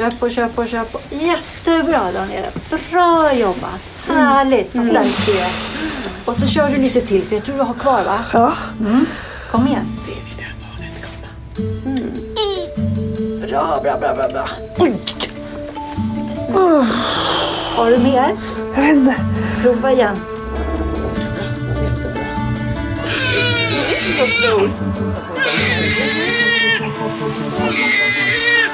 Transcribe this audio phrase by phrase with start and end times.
[0.00, 0.96] Köp och köp och köp.
[1.10, 2.48] Jättebra Daniela.
[2.90, 3.80] Bra jobbat.
[4.08, 4.72] Härligt.
[4.72, 4.78] Du
[5.38, 5.50] är.
[6.24, 8.18] Och så kör du lite till för jag tror du har kvar va?
[8.32, 8.54] Ja.
[9.50, 9.86] Kom igen.
[11.86, 13.40] Mm.
[13.40, 14.48] Bra, bra, bra, bra, bra.
[17.76, 18.36] Har du mer?
[18.74, 19.14] Jag vet inte.
[19.62, 20.16] Prova igen.
[23.86, 24.28] Hej och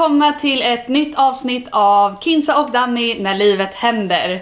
[0.00, 4.40] välkomna till ett nytt avsnitt av Kinsa och Danny när livet händer.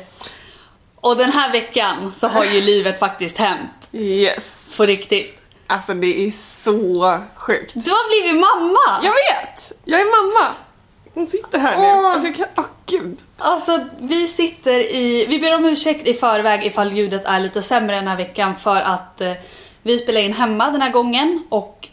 [0.97, 3.89] Och den här veckan så har ju livet faktiskt hänt.
[3.93, 4.75] Yes.
[4.77, 5.41] På riktigt.
[5.67, 7.73] Alltså det är så sjukt.
[7.75, 9.05] Du har blivit mamma!
[9.05, 9.73] Jag vet!
[9.85, 10.55] Jag är mamma.
[11.15, 11.83] Hon sitter här nu.
[11.83, 12.13] Åh.
[12.13, 12.47] Alltså, jag kan...
[12.57, 13.19] Åh gud.
[13.39, 17.97] Alltså vi sitter i, vi ber om ursäkt i förväg ifall ljudet är lite sämre
[17.97, 19.33] den här veckan för att eh,
[19.83, 21.88] vi spelar in hemma den här gången och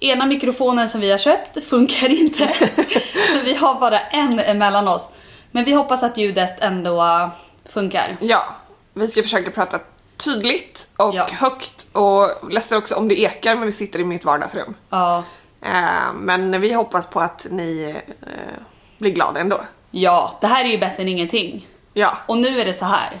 [0.00, 2.48] ena mikrofonen som vi har köpt funkar inte.
[3.34, 5.08] så vi har bara en emellan oss.
[5.50, 7.30] Men vi hoppas att ljudet ändå
[7.68, 8.16] funkar.
[8.20, 8.54] Ja,
[8.94, 9.78] vi ska försöka prata
[10.16, 11.26] tydligt och Ja.
[11.32, 14.74] högt och ledsen också om det ekar men vi sitter i mitt vardagsrum.
[14.90, 15.22] Ja.
[15.62, 18.62] Eh, men vi hoppas på att ni eh,
[18.98, 19.60] blir glada ändå.
[19.90, 21.66] Ja, det här är ju bättre än ingenting.
[21.94, 22.16] Ja.
[22.26, 23.18] Och nu är det så här.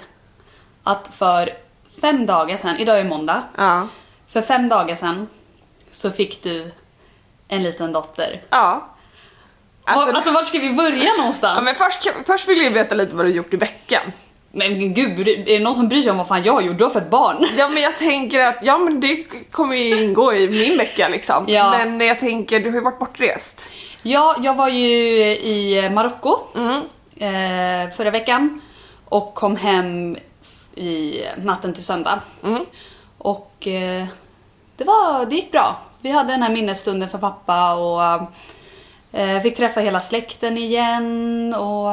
[0.84, 1.50] Att för
[2.00, 3.42] fem dagar sedan, idag är måndag.
[3.56, 3.88] Ja.
[4.28, 5.28] För fem dagar sedan
[5.92, 6.70] så fick du
[7.48, 8.42] en liten dotter.
[8.50, 8.86] Ja.
[9.84, 11.52] Alltså, Alltså, alltså vart ska vi börja någonstans?
[11.56, 14.12] ja, men först, först vill jag veta lite vad du gjort i veckan.
[14.52, 16.78] Men gud, är det någon som bryr sig om vad fan jag gjorde?
[16.78, 17.46] Du har fött barn.
[17.58, 19.16] Ja men jag tänker att, ja men det
[19.50, 21.44] kommer ju ingå i min vecka liksom.
[21.48, 21.70] Ja.
[21.78, 23.70] Men jag tänker, du har ju varit bortrest.
[24.02, 24.86] Ja, jag var ju
[25.36, 26.82] i Marocko Mm.
[27.16, 28.60] eh, förra veckan
[29.04, 30.16] och kom hem
[30.74, 32.20] i natten till söndag.
[32.44, 32.64] Mm.
[33.18, 34.06] Och Och eh,
[34.76, 35.76] det, var, det gick bra.
[36.02, 38.02] Vi hade den här minnesstunden för pappa och
[39.20, 41.90] eh, fick träffa hela släkten igen och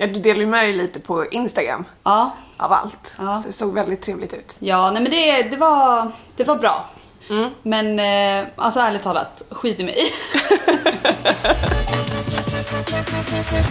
[0.00, 2.30] Ja, du delar ju med dig lite på Instagram ja.
[2.56, 3.16] av allt.
[3.18, 3.38] Ja.
[3.38, 4.56] Så det såg väldigt trevligt ut.
[4.58, 6.84] Ja, nej men det, det, var, det var bra.
[7.30, 7.50] Mm.
[7.62, 9.96] Men eh, alltså ärligt talat, skit i mig.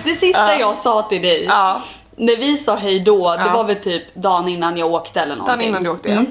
[0.04, 0.60] det sista Ja.
[0.60, 1.82] jag sa till dig Ja,
[2.16, 5.58] när vi sa hej då, det var väl typ dagen innan jag åkte eller någonting.
[5.58, 6.24] dagen innan du åkte ja.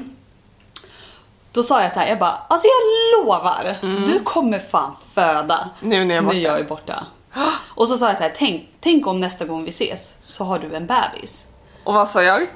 [1.56, 1.62] Mm.
[1.62, 6.04] Då sa jag så här, jag bara, alltså jag lovar, du kommer fan föda Nu
[6.04, 6.34] när jag är borta.
[6.34, 7.06] när jag är borta.
[7.74, 10.58] Och så sa jag så här, tänk, tänk om nästa gång vi ses så har
[10.58, 11.44] du en bebis.
[11.84, 12.46] Och vad sa jag?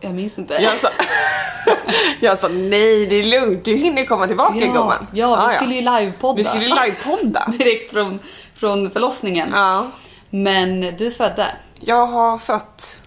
[0.00, 0.54] Jag minns inte.
[0.54, 0.88] Jag sa,
[2.20, 5.06] jag sa nej det är lugnt, du hinner komma tillbaka ja, gumman.
[5.12, 6.36] ja, vi skulle ju livepodda.
[6.36, 7.46] Vi skulle ju livepodda.
[7.58, 8.18] Direkt från,
[8.54, 9.50] från förlossningen.
[9.54, 9.86] Ja.
[10.30, 11.46] Men du födde.
[11.80, 13.02] Jag har fött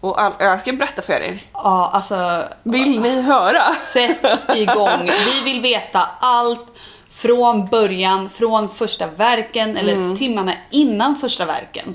[0.00, 1.44] och all, jag ska berätta för er.
[1.52, 3.74] Ja, alltså Vill ni höra?
[3.74, 5.10] sätt igång.
[5.26, 6.66] Vi vill veta allt
[7.12, 10.16] från början, från första verken eller Mm.
[10.16, 11.94] timmarna innan första verken.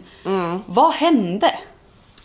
[0.65, 1.51] Vad hände?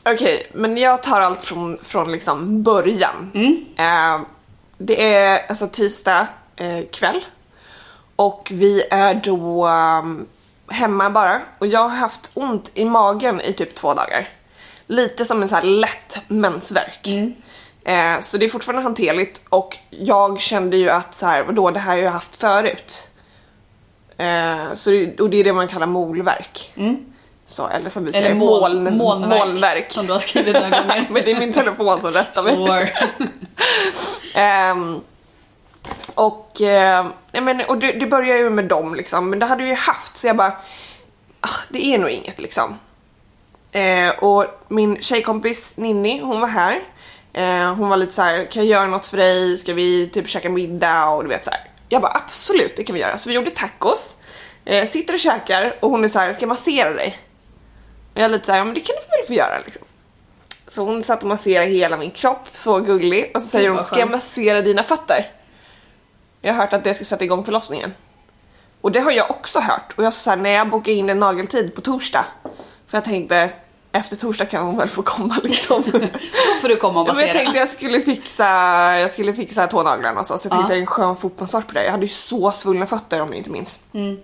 [0.09, 3.31] Okej, men jag tar allt från, från liksom början.
[3.35, 3.65] Mm.
[3.77, 4.27] Eh,
[4.79, 6.27] det är alltså tisdag
[6.57, 7.25] eh, kväll
[8.17, 10.27] och vi är då um,
[10.71, 14.29] hemma bara och jag har haft ont i magen i typ två dagar.
[14.87, 17.07] Lite som en så här lätt mensvärk.
[17.85, 21.81] Eh, så det är fortfarande hanterligt och jag kände ju att så här, vadå, det
[21.81, 23.09] här har jag haft förut.
[24.19, 26.73] Eh, så det, och det är det man kallar molverk.
[27.47, 28.39] Så, eller som vi säger, Mm.
[28.39, 29.93] Mål, moln, molnverk, molnverk.
[29.93, 31.07] som du har skrivit några gånger.
[31.11, 32.55] Men det är min telefon som rättar mig.
[32.55, 32.91] Sure.
[34.35, 35.01] Ehm,
[36.15, 39.71] och eh, men, och det, det börjar ju med dem liksom, men det hade jag
[39.71, 40.53] ju haft så jag bara,
[41.41, 42.79] ah, det är nog inget liksom.
[43.77, 46.83] Eh, och min tjejkompis Ninni, hon var här.
[47.33, 49.59] Eh, hon var lite så här: kan jag göra något för dig?
[49.59, 51.09] Ska vi typ käka middag?
[51.09, 51.61] Och du vet så här.
[51.89, 53.19] Jag bara absolut, det kan vi göra.
[53.19, 54.17] Så vi gjorde tacos.
[54.65, 57.19] Eh, sitter och käkar och hon är så här: ska jag massera dig?
[58.15, 59.83] Och jag är lite så här, "Ja, men det kan du väl få göra liksom.
[60.69, 63.31] Så hon satt och masserade hela min kropp, så gullig.
[63.35, 65.31] Och så säger hon, ska jag skönt." massera dina fötter?
[66.41, 67.95] Jag har hört att det ska sätta igång förlossningen.
[68.81, 69.93] Och det har jag också hört.
[69.97, 72.25] Och jag sa såhär, när jag bokade in en nageltid på torsdag.
[72.87, 73.51] För jag tänkte,
[73.97, 75.83] efter torsdag kan hon väl få komma liksom.
[75.93, 75.99] Då
[76.61, 77.39] får du komma och men jag massera.
[77.43, 78.45] tänkte jag skulle fixa,
[78.99, 80.39] jag skulle fixa tånaglarna och så.
[80.39, 80.81] Så jag tänkte Ja.
[80.81, 81.85] en skön fotmassage på det.
[81.85, 83.79] Jag hade ju så svullna fötter om ni inte minns.
[83.93, 84.17] Mm.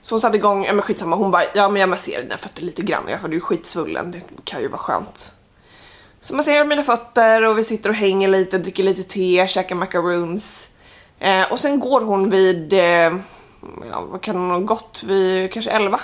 [0.00, 2.62] Så hon satte igång, ja men skitsamma, hon bara ja men jag masserar dina fötter
[2.62, 5.32] lite grann i alla fall, du är skitsvullen, det kan ju vara skönt.
[6.20, 10.68] Så masserar mina fötter och vi sitter och hänger lite, dricker lite te, käkar macaroons.
[11.18, 12.80] Eh, och sen går hon vid, eh,
[13.90, 16.00] ja vad kan hon ha gått, vid kanske 11.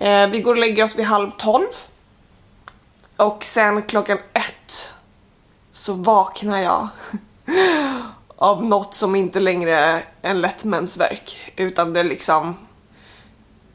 [0.00, 1.66] Eh, vi går och lägger oss vid halv 12.
[3.16, 4.94] Och sen klockan ett
[5.72, 6.88] så vaknar jag
[8.36, 12.54] av något som inte längre är en lätt mensvärk utan det liksom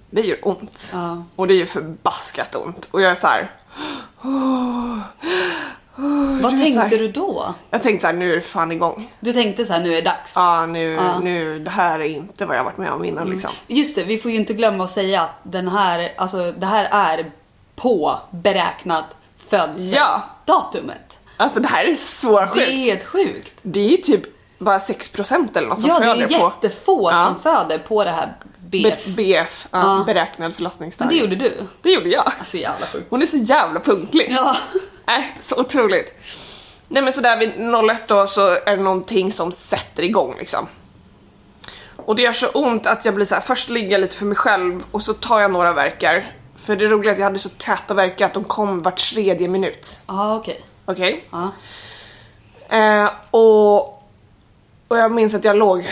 [0.10, 0.90] det gör ont.
[0.94, 1.24] Ja.
[1.36, 2.88] Och det gör förbaskat ont.
[2.92, 3.52] Och jag är så här.
[5.96, 7.54] vet så tänkte här- du då?
[7.72, 9.12] Jag tänkte så här, nu är det fan igång.
[9.20, 10.34] Du tänkte så här, nu är det dags.
[10.36, 11.20] Ja, nu, Ja.
[11.20, 13.52] nu, det här är inte vad jag varit med om innan liksom.
[13.68, 16.88] Just det, vi får ju inte glömma att säga att den här, alltså, det här
[16.92, 17.32] är
[17.76, 19.06] på beräknat
[19.50, 21.18] födelsedatumet.
[21.38, 22.68] Alltså det här är så Det sjukt.
[22.68, 23.54] är helt sjukt.
[23.62, 24.22] Det är typ
[24.58, 27.26] bara 6% eller något som Ja, det är föder ju på jättefå Ja.
[27.26, 29.06] som föder på det här BF.
[29.06, 30.04] BF, ja, Ja.
[30.06, 31.10] beräknad Men förlossningsdag.
[31.10, 31.54] det gjorde du.
[31.82, 32.32] Det gjorde jag.
[32.40, 33.08] Alltså jävla sjukt.
[33.10, 34.28] Hon är så jävla punktlig.
[34.30, 34.56] Ja.
[35.08, 36.14] Äh, så otroligt.
[36.88, 37.50] Nej men sådär vid
[37.92, 40.68] 01 då så är det någonting som sätter igång liksom.
[41.96, 44.26] Och det gör så ont att jag blir så här, först ligger jag lite för
[44.26, 46.32] mig själv och så tar jag några verkar.
[46.56, 49.48] För det roliga är att jag hade så täta verkar att de kom var tredje
[49.48, 50.00] minut.
[50.08, 50.62] Ja, okej.
[50.86, 51.26] Okej?
[51.32, 51.52] Ja.
[52.70, 53.78] Eh, och,
[54.88, 55.88] och jag minns att jag låg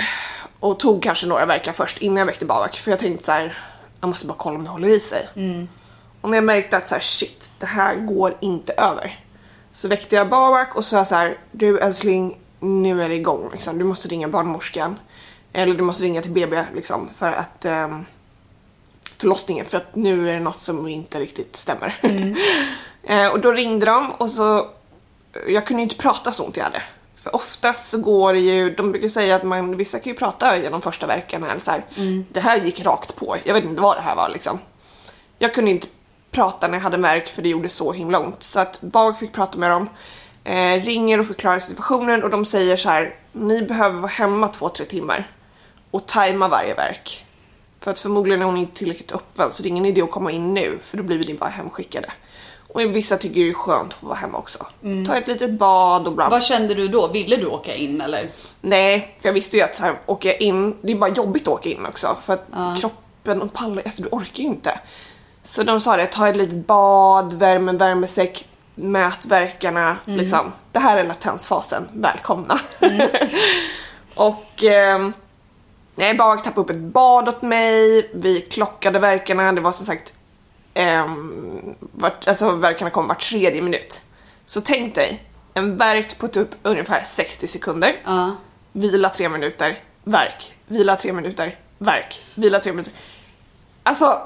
[0.59, 3.57] och tog kanske några verkar först innan jag väckte Babak för jag tänkte så här,
[4.01, 5.27] jag måste bara kolla om det håller i sig.
[6.23, 9.19] Och när jag märkte att så här, shit, det här går inte över.
[9.73, 13.77] Så väckte jag Babak och sa så här, du älskling, nu är det igång liksom.
[13.77, 14.99] Du måste ringa barnmorskan.
[15.53, 18.05] Eller du måste ringa till BB liksom för att ehm,
[19.17, 21.99] förlossningen för att nu är det något som inte riktigt stämmer.
[23.03, 24.69] eh, och då ringde de och så
[25.47, 26.81] jag kunde inte prata så ont jag hade.
[27.15, 30.57] För oftast så går det ju, de brukar säga att man, vissa kan ju prata
[30.57, 31.85] genom första verkarna eller så här.
[32.31, 34.59] Det här gick rakt på, jag vet inte vad det här var liksom.
[35.39, 35.87] Jag kunde inte
[36.33, 38.43] prata när jag hade märk för det gjorde så himla ont.
[38.43, 39.89] Så att Bag fick prata med dem,
[40.43, 44.69] eh, ringer och förklarar situationen och de säger så här, ni behöver vara hemma två,
[44.69, 45.31] tre timmar
[45.91, 47.25] och tajma varje verk.
[47.79, 50.31] För att förmodligen är hon inte tillräckligt öppen så det är ingen idé att komma
[50.31, 52.11] in nu för då blir vi bara hemskickade.
[52.73, 54.65] Och vissa tycker det är skönt att få vara hemma också.
[55.07, 56.29] Ta ett litet bad och bla.
[56.29, 57.07] Vad kände du då?
[57.07, 58.29] Ville du åka in eller?
[58.61, 61.41] Nej, för jag visste ju att så här, åker jag in, det är bara jobbigt
[61.41, 64.79] att åka in också för att kroppen och pallar, alltså du orkar ju inte.
[65.43, 70.51] Så de sa det, ta ett litet bad, värm en värmesäck, mät verkarna, liksom.
[70.71, 72.59] Det här är latensfasen, välkomna.
[74.15, 75.13] och ehm,
[75.95, 80.13] nej, Babak tappade upp ett bad åt mig, vi klockade verkarna, det var som sagt
[81.05, 84.01] um, vart, alltså verkarna kom var tredje minut.
[84.45, 85.23] Så tänk dig,
[85.53, 88.31] en verk på typ ungefär 60 sekunder Ja.
[88.71, 92.93] vila tre minuter, verk, vila tre minuter, verk, vila tre minuter.
[93.83, 94.21] Alltså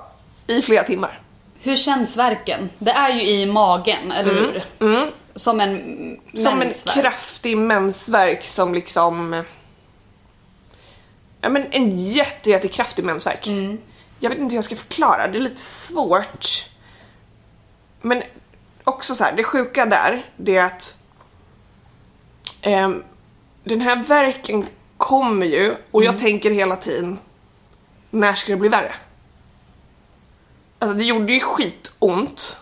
[0.47, 1.19] i flera timmar.
[1.61, 2.69] Hur känns verken?
[2.79, 4.63] Det är ju i magen, eller hur?
[4.79, 5.09] Mm.
[5.35, 6.93] Som en Som en mensvärk.
[6.95, 9.43] kraftig mensvärk som liksom...
[11.41, 13.47] Ja men en jätte, jättekraftig mensvärk.
[14.19, 16.69] Jag vet inte hur jag ska förklara, det är lite svårt.
[18.01, 18.23] Men
[18.83, 20.97] också så här, det sjuka där, det är att
[22.61, 23.03] ehm,
[23.63, 24.67] den här verken
[24.97, 27.19] kommer ju och jag tänker hela tiden,
[28.09, 28.93] när ska det bli värre?
[30.79, 32.57] Alltså det gjorde ju skitont.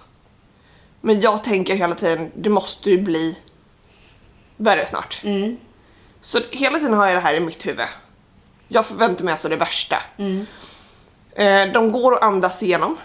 [1.01, 3.37] Men jag tänker hela tiden, det måste ju bli
[4.57, 5.21] värre snart.
[6.21, 7.85] Så hela tiden har jag det här i mitt huvud.
[8.67, 10.01] Jag förväntar mig alltså det värsta.
[11.31, 12.97] Eh, de går att andas igenom.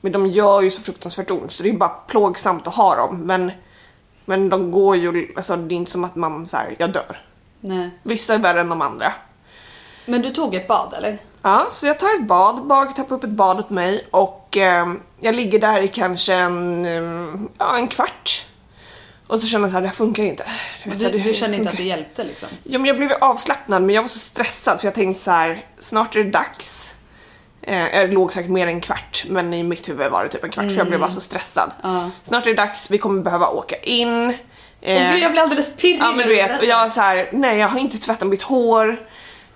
[0.00, 3.26] Men de gör ju så fruktansvärt ont så det är bara plågsamt att ha dem.
[3.26, 3.52] Men,
[4.24, 7.20] men de går ju, alltså det är inte som att man säger jag dör.
[7.60, 7.90] Nej.
[8.02, 9.12] Vissa är värre än de andra.
[10.08, 11.18] Men du tog ett bad eller?
[11.42, 15.00] Ja, så jag tar ett bad, Bag tappar upp ett bad åt mig och ehm,
[15.20, 18.46] jag ligger där i kanske en, ehm, ja, en kvart.
[19.26, 20.44] Och så känner jag att det här funkar inte.
[20.84, 22.48] vet Du, här, det du kände inte att det hjälpte liksom?
[22.62, 25.64] Ja, men jag blev avslappnad men jag var så stressad för jag tänkte så här,
[25.78, 26.94] snart är det dags.
[27.62, 30.44] Eh, jag låg säkert mer än en kvart men i mitt huvud var det typ
[30.44, 31.70] en kvart för jag blev bara så stressad.
[31.82, 32.10] Ja.
[32.22, 34.34] Snart är det dags, vi kommer behöva åka in.
[34.80, 37.28] Eh, gud, jag blir alldeles pirrig Ja men du vet, och jag är så här,
[37.32, 39.08] nej jag har inte tvättat mitt hår.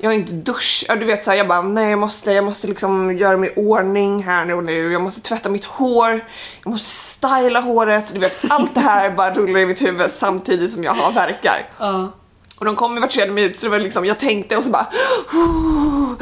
[0.02, 2.44] Jag har inte dusch, ja, du vet så här, jag bara nej jag måste, jag
[2.44, 4.92] måste liksom göra mig i ordning här nu och nu.
[4.92, 6.24] Jag måste tvätta mitt hår,
[6.64, 8.14] jag måste styla håret.
[8.14, 11.68] Du vet allt det här bara rullar i mitt huvud samtidigt som jag har verkar.
[11.78, 12.12] Ja.
[12.58, 14.70] Och de kom i var tredje minut så det var liksom, jag tänkte och så
[14.70, 14.86] bara
[15.32, 16.12] oh,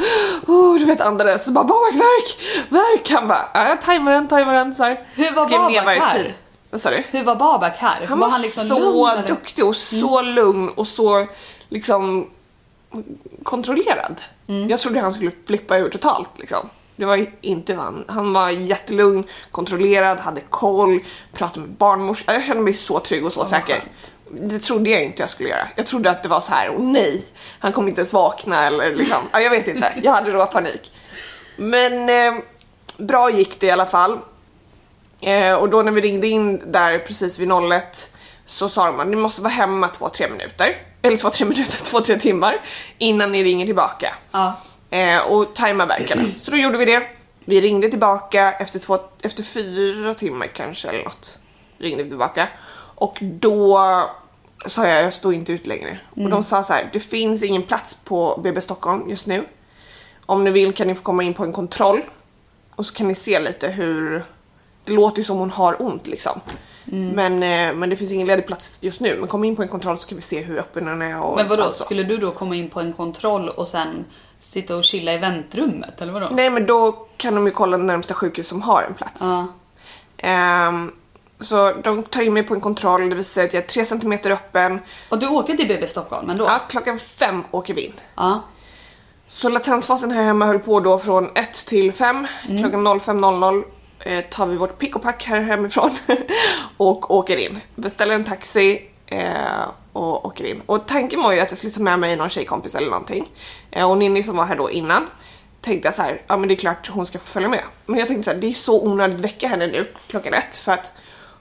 [0.47, 3.09] oh, du vet andades så bara Babak verk, verk!
[3.09, 4.99] Han bara ja, jag tajmar den, tajmar den så här.
[5.15, 6.33] Hur var Skrev ner varje tid.
[6.71, 7.03] Vad sa du?
[7.09, 8.05] Hur var Babak här?
[8.05, 11.27] Han var, han liksom så lugn, duktig och så lugn och så
[11.69, 12.27] liksom
[13.43, 14.21] kontrollerad.
[14.47, 14.69] Mm.
[14.69, 16.69] Jag trodde han skulle flippa ur totalt liksom.
[16.95, 18.05] Det var inte han.
[18.07, 20.99] Han var jättelugn, kontrollerad, hade koll,
[21.33, 22.33] pratade med barnmorska.
[22.33, 23.73] Jag kände mig så trygg och så vad säker.
[23.73, 24.51] skönt.
[24.51, 25.67] Det trodde jag inte jag skulle göra.
[25.75, 27.23] Jag trodde att det var så här, åh nej,
[27.59, 29.17] han kommer inte ens vakna eller liksom.
[29.31, 30.91] Ja, jag vet inte, jag hade då panik.
[31.57, 32.41] Men eh,
[32.97, 34.19] bra gick det i alla fall.
[35.21, 38.11] Eh, och då när vi ringde in där precis vid 01
[38.45, 40.75] så sa de att ni måste vara hemma 2-3 minuter.
[41.01, 42.57] Eller 2-3 minuter, 2-3 timmar
[42.97, 44.15] innan ni ringer tillbaka.
[44.31, 44.53] Ja.
[44.89, 46.23] Eh, och tajma verkarna.
[46.39, 47.07] Så då gjorde vi det.
[47.45, 51.39] Vi ringde tillbaka efter, två, efter fyra timmar kanske eller något.
[51.77, 52.47] Ringde vi tillbaka.
[52.95, 53.79] Och då
[54.65, 55.99] sa jag, jag står inte ut längre.
[56.09, 59.45] Och de sa så här, det finns ingen plats på BB Stockholm just nu.
[60.25, 62.01] Om ni vill kan ni få komma in på en kontroll.
[62.75, 64.23] Och så kan ni se lite hur,
[64.85, 66.41] det låter ju som hon har ont liksom.
[66.93, 69.17] Men, eh, men det finns ingen ledig plats just nu.
[69.19, 71.35] Men kom in på en kontroll så kan vi se hur öppen den är och
[71.35, 71.83] Men vadå, allt så.
[71.83, 74.05] skulle du då komma in på en kontroll och sen
[74.39, 76.27] sitta och chilla i väntrummet eller vadå?
[76.31, 79.21] Nej men då kan de ju kolla närmsta sjukhus som har en plats.
[79.21, 79.47] Ja.
[80.17, 80.91] Ehm,
[81.39, 83.85] så de tar in mig på en kontroll, det vill säga att jag är 3
[83.85, 84.79] cm öppen.
[85.09, 86.43] Och du åkte till BB Stockholm ändå?
[86.45, 87.93] Ja, klockan fem åker vi in.
[88.15, 88.41] Ja.
[89.29, 92.27] Så latensfasen här hemma höll på då från 1 till 5.
[92.59, 93.63] Klockan 05.00
[94.05, 95.91] eh, tar vi vårt pick och pack här hemifrån
[96.77, 97.59] och åker in.
[97.75, 100.61] Beställer en taxi eh, och åker in.
[100.65, 103.29] Och tanken var ju att jag skulle ta med mig någon tjejkompis eller någonting.
[103.71, 105.07] Eh, och Ninni som var här då innan
[105.61, 107.63] tänkte jag så här, ja men det är klart hon ska få följa med.
[107.85, 110.55] Men jag tänkte så här, det är så onödigt att väcka henne nu klockan ett
[110.55, 110.91] för att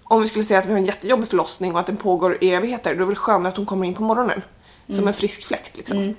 [0.02, 2.50] om vi skulle säga att vi har en jättejobbig förlossning och att den pågår i
[2.50, 4.42] evigheter, då är det väl skönare att hon kommer in på morgonen.
[4.88, 6.14] Som en frisk fläkt liksom.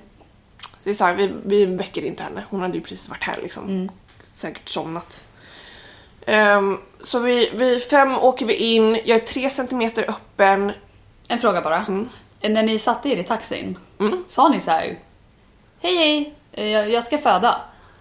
[0.62, 2.44] Så vi sa, vi, vi väcker inte henne.
[2.50, 3.90] Hon hade ju precis varit här liksom.
[4.34, 5.26] Säkert somnat.
[6.26, 10.72] Ehm, så vi, vi fem åker vi in, jag är tre centimeter öppen.
[11.28, 11.84] En fråga bara.
[11.88, 12.08] Mm.
[12.40, 13.78] När ni satte er i taxin,
[14.28, 14.98] sa ni så här?
[15.80, 17.56] Hej hej, eh, jag, jag ska föda.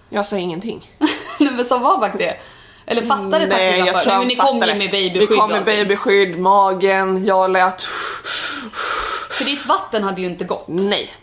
[0.10, 0.90] Jag sa ingenting.
[1.40, 2.38] Nej men sa Babak det?
[2.86, 4.08] Eller fattade taxichauffören?
[4.08, 4.76] Nej, men ni kom ju fattade.
[4.76, 7.82] med babyskydd Vi kom med babyskydd, magen, jag lät...
[9.32, 10.66] För ditt vatten hade ju inte gått.
[10.68, 11.14] Nej.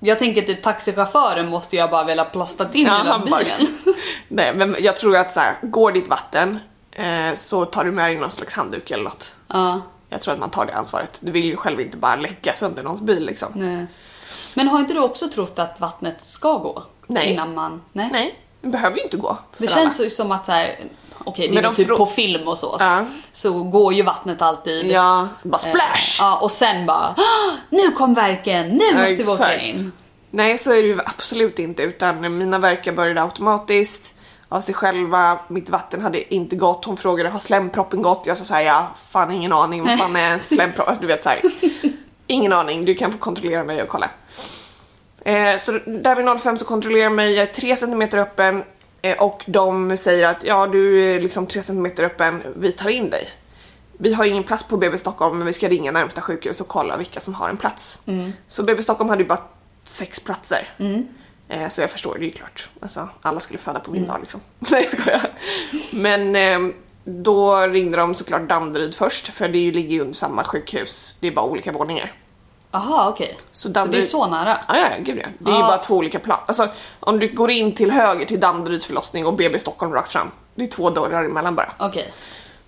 [0.00, 3.78] Jag tänker typ taxichauffören måste jag bara vilja plasta in Ja, hela bilen.
[4.28, 6.58] Nej men jag tror att så här, går ditt vatten
[6.92, 9.34] eh, så tar du med dig någon slags handduk eller något.
[9.48, 11.18] ja, Jag tror att man tar det ansvaret.
[11.22, 13.48] Du vill ju själv inte bara läcka sönder någons bil liksom.
[13.54, 13.86] nej.
[14.54, 16.82] Men har inte du också trott att vattnet ska gå?
[17.06, 17.32] Nej.
[17.32, 17.82] Innan man...
[17.92, 18.08] Nej.
[18.12, 19.38] Nej, det behöver ju inte gå.
[19.58, 20.76] Det känns ju som att så här,
[21.24, 22.76] okej det Men är de typ på film och så.
[22.80, 23.04] Ja.
[23.32, 24.86] Så går ju vattnet alltid.
[24.90, 26.16] Ja, bara Eh, splash!
[26.20, 29.92] Ja, och sen bara "Ah, nu kom verken, nu måste vi åka in.
[30.30, 31.82] Nej, så är det ju absolut inte.
[31.82, 34.14] Utan mina verkar började automatiskt
[34.48, 35.38] av sig själva.
[35.48, 36.84] Mitt vatten hade inte gått.
[36.84, 38.22] Hon frågade har slemproppen gått?
[38.26, 39.84] Jag sa såhär, ja, fan ingen aning.
[39.84, 40.88] Vad fan är en slempropp?
[40.88, 41.38] Alltså, du vet såhär.
[42.26, 44.10] Ingen aning, du kan få kontrollera mig och kolla.
[45.24, 48.64] Eh, så där vid 05 så kontrollerar mig, jag är 3 cm öppen
[49.14, 53.28] och de säger att ja du är liksom 3 cm öppen, vi tar in dig.
[53.98, 56.96] Vi har ingen plats på BB Stockholm men vi ska ringa närmsta sjukhus och kolla
[56.96, 57.98] vilka som har en plats.
[58.46, 59.42] Så BB Stockholm hade ju bara
[59.84, 60.68] sex platser.
[61.48, 62.68] Eh, så jag förstår, det är ju klart.
[62.80, 64.40] Alltså, alla skulle föda på min dag liksom.
[64.58, 65.30] Nej jag skojar.
[65.92, 71.16] Men eh, då ringde de såklart Danderyd först för det ligger ju under samma sjukhus.
[71.20, 72.12] Det är bara olika våningar.
[72.76, 73.36] Jaha okej.
[73.52, 74.58] Så Så det är så nära?
[74.68, 75.28] Ja, ja, gud ja.
[75.38, 75.66] Det är ju Ja.
[75.66, 76.40] bara två olika plan.
[76.46, 76.68] Alltså,
[77.00, 80.30] om du går in till höger till Danderyds förlossning och BB Stockholm rakt fram.
[80.54, 81.72] Det är två dörrar emellan bara.
[81.78, 82.12] Okej.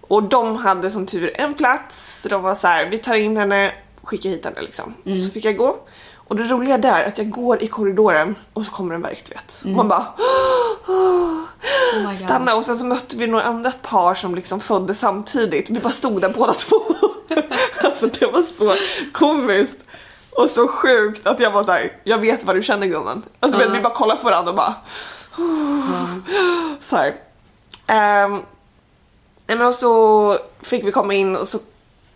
[0.00, 2.20] Och de hade som tur en plats.
[2.22, 3.72] Så de var så här, vi tar in henne,
[4.02, 4.94] skickar hit henne liksom.
[5.24, 5.76] Så fick jag gå.
[6.28, 9.24] Och det roliga där är att jag går i korridoren och så kommer en värk
[9.28, 9.62] du vet.
[9.64, 10.06] Och man bara
[10.88, 15.70] Oh stanna och sen så mötte vi några andra par som liksom födde samtidigt.
[15.70, 16.76] Vi bara stod där båda två.
[17.84, 18.74] alltså det var så
[19.12, 19.78] komiskt.
[20.30, 23.22] Och så sjukt att jag var så här, jag vet vad du känner gumman.
[23.40, 24.74] Alltså vet, vi bara kollade på varandra och bara
[26.80, 27.14] så här.
[29.46, 31.58] Men och så fick vi komma in och så,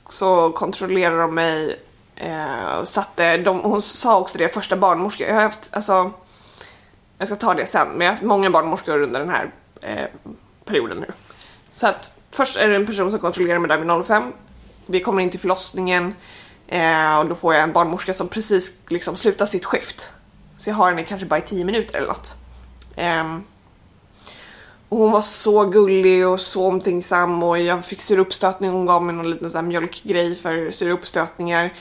[0.08, 1.80] så kontrollerade de mig
[2.22, 6.10] eh, satte, de, hon sa också det, första barnmorska, jag har haft, alltså
[7.18, 9.50] jag ska ta det sen, men jag har haft många barnmorskor under den här
[9.80, 10.06] eh,
[10.64, 11.12] perioden nu.
[11.70, 14.32] Så att först är det en person som kontrollerar mig där vid 05.
[14.86, 16.14] Vi kommer in till förlossningen
[16.66, 20.12] eh, och då får jag en barnmorska som precis liksom slutar sitt skift.
[20.56, 22.34] Så jag har henne kanske bara i 10 minuter eller något.
[22.96, 23.42] Ehm,
[24.88, 28.70] och hon var så gullig och så omtänksam och jag fick syrupstötning.
[28.70, 31.72] Hon gav mig någon liten så här mjölkgrej för syrupstötningar.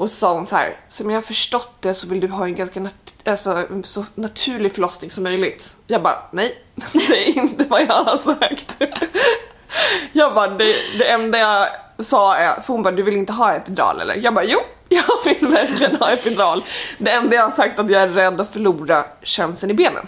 [0.00, 2.54] Och sa hon så här, som jag har förstått det så vill du ha en
[2.54, 5.76] ganska nat- alltså, så naturlig förlossning som möjligt.
[5.86, 6.58] Jag bara, nej,
[6.92, 8.76] det är inte vad jag har sagt.
[10.12, 13.52] Jag bara, det, det enda jag sa är, för hon bara, du vill inte ha
[13.54, 14.14] epidural eller?
[14.14, 16.64] Jag bara, jo, jag vill verkligen ha epidural.
[16.98, 20.06] Det enda jag har sagt är att jag är rädd att förlora känseln i benen.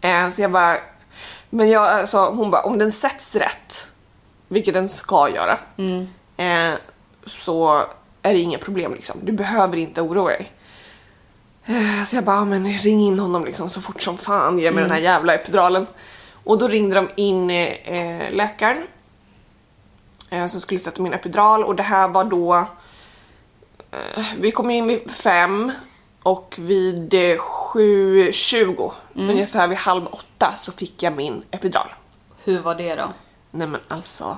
[0.00, 0.76] Eh, så jag bara,
[1.50, 3.90] Men jag, alltså, hon bara, om den sätts rätt,
[4.48, 6.08] vilket den ska göra, Mm.
[6.36, 6.78] eh,
[7.26, 7.84] så
[8.22, 9.20] är det inga problem liksom.
[9.22, 10.52] Du behöver inte oroa dig.
[11.66, 14.70] Eh, så jag bara, "Ja, men ring in honom liksom så fort som fan, ge
[14.70, 15.86] mig den här jävla epiduralen.
[16.44, 18.82] Och då ringde de in eh, läkaren
[20.30, 22.54] eh, som skulle sätta min epidural och det här var då
[23.90, 25.72] eh, vi kom in vid fem
[26.22, 31.88] och vid eh, 7.20, ungefär vid halv åtta så fick jag min epidural.
[32.44, 33.08] Hur var det då?
[33.50, 34.36] Nej men alltså,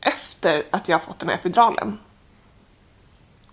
[0.00, 1.98] efter att jag fått den här epiduralen.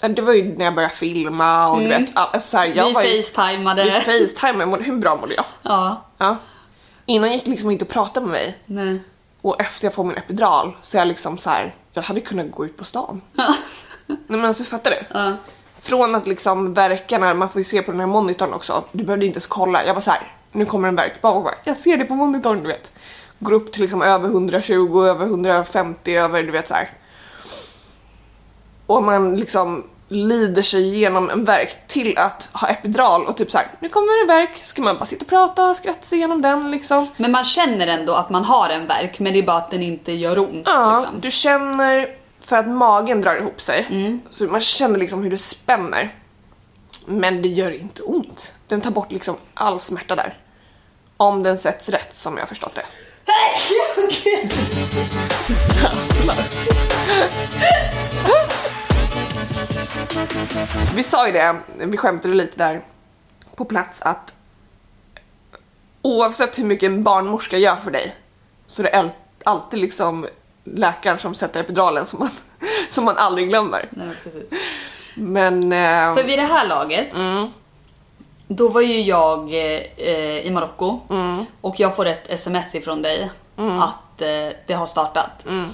[0.09, 2.85] Det var ju när jag började filma och du vet, all- alltså, så här, jag
[2.87, 3.83] Vi var ju, facetimade.
[3.83, 5.45] vi facetimade, hur bra mådde jag?
[5.63, 6.01] Ja.
[6.17, 6.35] Ja.
[7.05, 9.01] Innan gick liksom inte att prata med mig Nej.
[9.41, 12.51] och efter jag får min epidural så är jag liksom så här, jag hade kunnat
[12.51, 13.21] gå ut på stan.
[14.07, 15.19] Nej men alltså fattar du?
[15.19, 15.33] Ja.
[15.79, 19.25] Från att liksom verkarna, man får ju se på den här monitorn också, du behövde
[19.25, 19.85] inte ens kolla.
[19.85, 22.61] Jag var så här, nu kommer en verk, bara, bara, jag ser det på monitorn
[22.61, 22.91] du vet.
[23.39, 26.89] Går upp till liksom över 120, över 150, över du vet så här.
[28.87, 33.57] Och man liksom lider sig igenom en verk till att ha epidural och typ så
[33.57, 36.41] här, nu kommer en verk, ska man bara sitta och prata och skratta sig igenom
[36.41, 37.07] den liksom.
[37.17, 39.83] Men man känner ändå att man har en verk men det är bara att den
[39.83, 40.63] inte gör ont.
[40.65, 41.21] Ja, liksom.
[41.21, 42.07] du känner
[42.39, 43.87] för att magen drar ihop sig.
[44.31, 46.09] Så man känner liksom hur det spänner.
[47.05, 48.53] Men det gör inte ont.
[48.67, 50.37] Den tar bort liksom all smärta där.
[51.17, 52.85] Om den sätts rätt som jag har förstått det.
[55.81, 56.37] Jävlar.
[60.95, 62.81] Vi sa ju det, vi skämtade lite där
[63.55, 64.33] på plats att
[66.01, 68.15] oavsett hur mycket en barnmorska gör för dig
[68.65, 69.09] så är det al-
[69.43, 70.27] alltid liksom
[70.63, 72.29] läkaren som sätter epiduralen som man,
[72.91, 73.89] som man aldrig glömmer.
[73.89, 74.43] Nej, precis.
[75.15, 75.63] Men...
[75.63, 77.47] Eh, För vid det här laget, mm,
[78.47, 83.31] då var ju jag eh, i Marocko mm, och jag får ett sms ifrån dig
[83.55, 85.69] att eh, det har startat mm.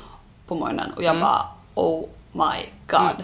[0.47, 1.41] på morgonen och jag bara
[1.75, 3.23] oh my god.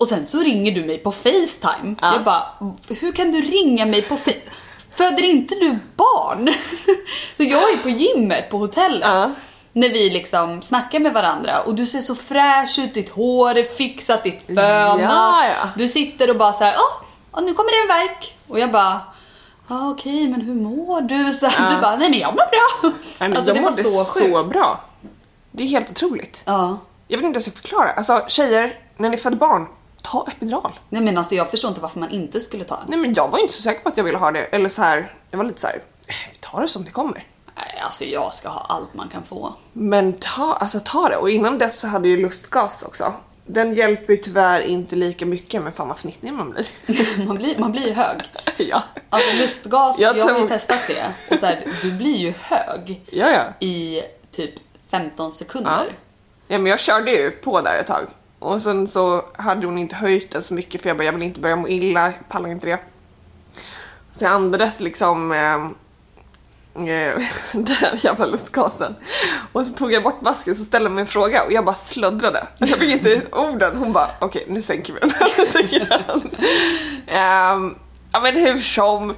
[0.00, 1.94] Och sen så ringer du mig på Facetime.
[2.00, 2.12] Ja.
[2.12, 2.42] Jag bara,
[2.88, 4.50] hur kan du ringa mig på Facetime?
[4.90, 6.48] Föder inte du barn?
[7.36, 9.08] så jag är på gymmet på hotellet.
[9.08, 9.30] Ja.
[9.72, 13.64] När vi liksom snackar med varandra och du ser så fräsch ut, ditt hår är
[13.64, 15.00] fixat, ditt fönat.
[15.00, 15.68] Ja, ja.
[15.76, 18.36] Du sitter och bara så här, åh, ja, nu kommer det en verk.
[18.48, 19.00] Och jag bara,
[19.68, 21.32] ja okej men hur mår du?
[21.32, 21.74] Så Ja.
[21.74, 22.90] Du bara, nej men jag mår bra.
[22.92, 24.80] Nej, men alltså jag det mådde så så, bra.
[25.50, 26.42] Det är helt otroligt.
[26.44, 26.78] Ja.
[27.08, 27.90] Jag vet inte hur jag ska förklara.
[27.90, 29.66] Alltså tjejer, när ni föder barn,
[30.02, 30.78] ta epidural.
[30.88, 32.84] Nej men alltså jag förstår inte varför man inte skulle ta den.
[32.88, 34.40] Nej men jag var inte så säker på att jag ville ha det.
[34.44, 37.24] Eller så här, jag var lite så här, eh, vi tar det som det kommer.
[37.56, 39.54] Nej alltså jag ska ha allt man kan få.
[39.72, 41.16] Men ta, alltså ta det.
[41.16, 43.14] Och innan dess så hade jag ju lustgas också.
[43.46, 46.66] Den hjälper ju tyvärr inte lika mycket men fan vad fnittrig man blir.
[47.26, 48.20] Man blir, man blir ju hög.
[48.56, 48.82] ja.
[49.10, 51.34] Alltså lustgas, Jag jag, har ju testat det.
[51.34, 53.66] Och så här, du blir ju hög Ja ja.
[53.66, 54.54] i typ
[54.90, 55.92] 15 sekunder.
[56.48, 58.06] Ja men jag körde ju på där ett tag.
[58.40, 61.22] Och sen så hade hon inte höjt den så mycket för jag bara, jag vill
[61.22, 62.78] inte börja må illa, jag pallar inte det.
[64.12, 65.54] Så jag andades liksom eh,
[66.88, 67.22] eh,
[67.52, 68.94] den här jävla lustgasen.
[69.52, 71.74] Och så tog jag bort masken så ställde jag mig en fråga och jag bara
[71.74, 72.46] slöddrade.
[72.58, 73.76] Jag fick inte ut orden.
[73.76, 75.10] Hon bara, okej nu sänker vi den.
[77.06, 77.74] Ehm,
[78.12, 79.10] Ja men hur som.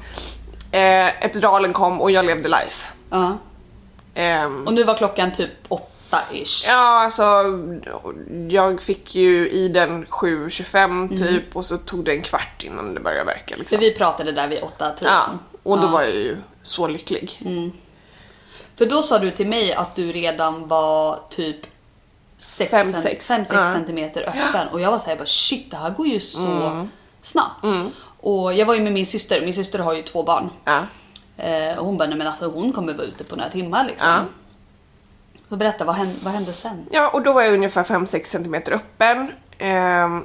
[0.73, 2.89] Eh, epiduralen kom och jag levde life.
[3.11, 3.39] Ja.
[4.15, 5.51] Ehm, Och nu var klockan typ
[6.13, 6.65] 8-ish.
[6.69, 7.23] Ja, alltså
[8.49, 13.01] jag fick ju i den 7.25 typ och så tog det en kvart innan det
[13.01, 13.79] började verka För liksom.
[13.81, 15.13] vi pratade där vid 8-tiden.
[15.15, 15.29] Ja,
[15.63, 15.91] och då Ja.
[15.91, 17.41] var jag ju så lycklig.
[18.77, 21.57] För då sa du till mig att du redan var typ
[22.39, 23.31] 6 Fem, sex.
[23.31, 23.73] Ja.
[23.73, 24.69] centimeter öppen.
[24.69, 26.89] Och jag var såhär, bara shit det här går ju så Mm.
[27.23, 27.65] snabbt.
[28.21, 30.51] Och jag var ju med min syster, min syster har ju två barn.
[30.65, 30.87] Ja.
[31.37, 34.09] Eh, och hon bara, nej men alltså hon kommer vara ute på några timmar liksom.
[35.53, 36.87] Så berätta, vad hände, vad hände sen?
[36.91, 39.33] ja, och då var jag ungefär 5-6 centimeter öppen.
[39.59, 40.25] Ehm,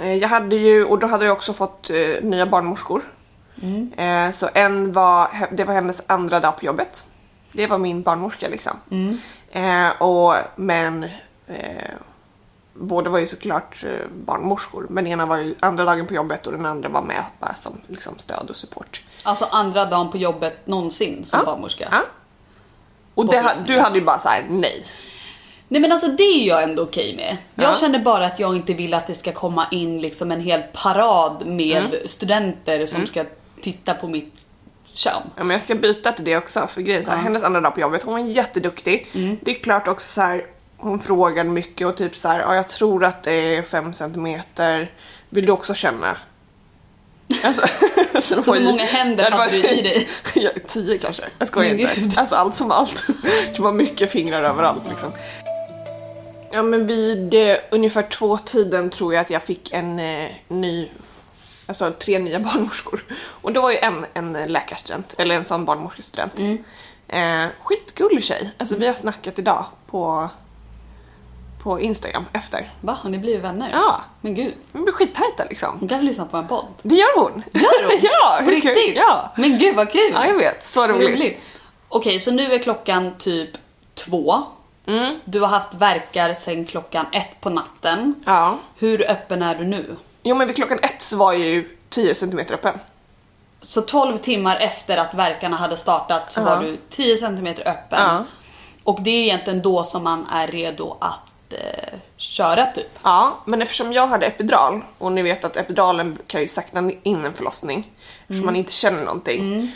[0.00, 3.02] eh, jag hade ju, och då hade jag också fått eh, nya barnmorskor.
[3.96, 7.06] Eh, så en var, det var hennes andra dag på jobbet.
[7.52, 8.76] Det var min barnmorska liksom.
[9.50, 11.08] Eh, och, men
[12.74, 14.86] båda var ju såklart barnmorskor.
[14.90, 17.80] Men ena var ju andra dagen på jobbet och den andra var med bara som
[17.86, 19.02] liksom, stöd och support.
[19.24, 21.46] Alltså andra dagen på jobbet någonsin som Ja.
[21.46, 21.88] barnmorska.
[21.90, 22.00] Ja.
[23.14, 24.84] Och det, du hade ju bara så här: nej.
[25.68, 27.36] Nej men alltså det är jag ändå okej med.
[27.54, 27.76] Jag Ja.
[27.80, 31.46] känner bara att jag inte vill att det ska komma in liksom en hel parad
[31.46, 31.92] med Mm.
[32.06, 33.24] studenter som ska
[33.62, 34.46] titta på mitt
[34.94, 35.12] kön.
[35.36, 37.12] Ja, men jag ska byta till det också för grejen Ja.
[37.14, 39.06] hennes andra dag på jobbet, hon var jätteduktig.
[39.42, 40.46] Det är klart också så här,
[40.76, 44.90] hon frågade mycket och typ så här, ja jag tror att det är 5 centimeter.
[45.28, 46.16] Vill du också känna?
[47.44, 47.62] Alltså,
[48.22, 50.08] Så hur många händer hade du i dig?
[50.34, 51.22] Ja, tio kanske.
[51.38, 52.00] Jag skojar Men inte.
[52.00, 52.18] gud.
[52.18, 53.04] Alltså allt som allt.
[53.56, 55.12] Det var mycket fingrar överallt liksom.
[56.52, 60.88] Ja men vid eh, ungefär två tiden tror jag att jag fick en eh, ny,
[61.66, 63.04] alltså tre nya barnmorskor.
[63.24, 66.38] Och då var ju en, en läkarstudent, eller en sån barnmorskestudent.
[66.38, 66.64] Mm.
[67.08, 68.50] Eh, skitgullig tjej.
[68.58, 70.28] Alltså vi har snackat idag på,
[71.62, 72.70] på Instagram efter.
[72.80, 73.70] Va, har ni blivit vänner?
[73.72, 75.76] Ja, Men gud, vi blir skittajta liksom.
[75.80, 76.66] hon kanske lyssnar på en podd.
[76.82, 77.42] Det gör hon!
[77.52, 77.98] Gör hon?
[78.02, 78.70] ja, hur kul?
[78.74, 78.96] riktigt?
[78.96, 79.32] Ja.
[79.36, 80.10] Men gud vad kul!
[80.14, 80.66] ja, jag vet.
[80.66, 81.10] Så roligt.
[81.10, 81.40] roligt.
[81.88, 83.50] Okej, så nu är klockan typ
[83.94, 84.42] två.
[84.86, 85.14] Mm.
[85.24, 88.14] Du har haft verkar sen klockan ett på natten.
[88.26, 88.58] Ja.
[88.78, 89.96] Hur öppen är du nu?
[90.22, 92.74] Jo men vid klockan ett så var jag ju 10 cm öppen.
[93.60, 96.44] Så 12 timmar efter att verkarna hade startat så Ja.
[96.44, 97.98] var du 10 cm öppen.
[98.00, 98.24] Ja.
[98.84, 101.20] Och det är egentligen då som man är redo att
[101.52, 102.86] eh, köra typ.
[103.02, 107.24] Ja, men eftersom jag hade epidural och ni vet att epiduralen kan ju sakta in
[107.24, 109.72] en förlossning eftersom man inte känner någonting.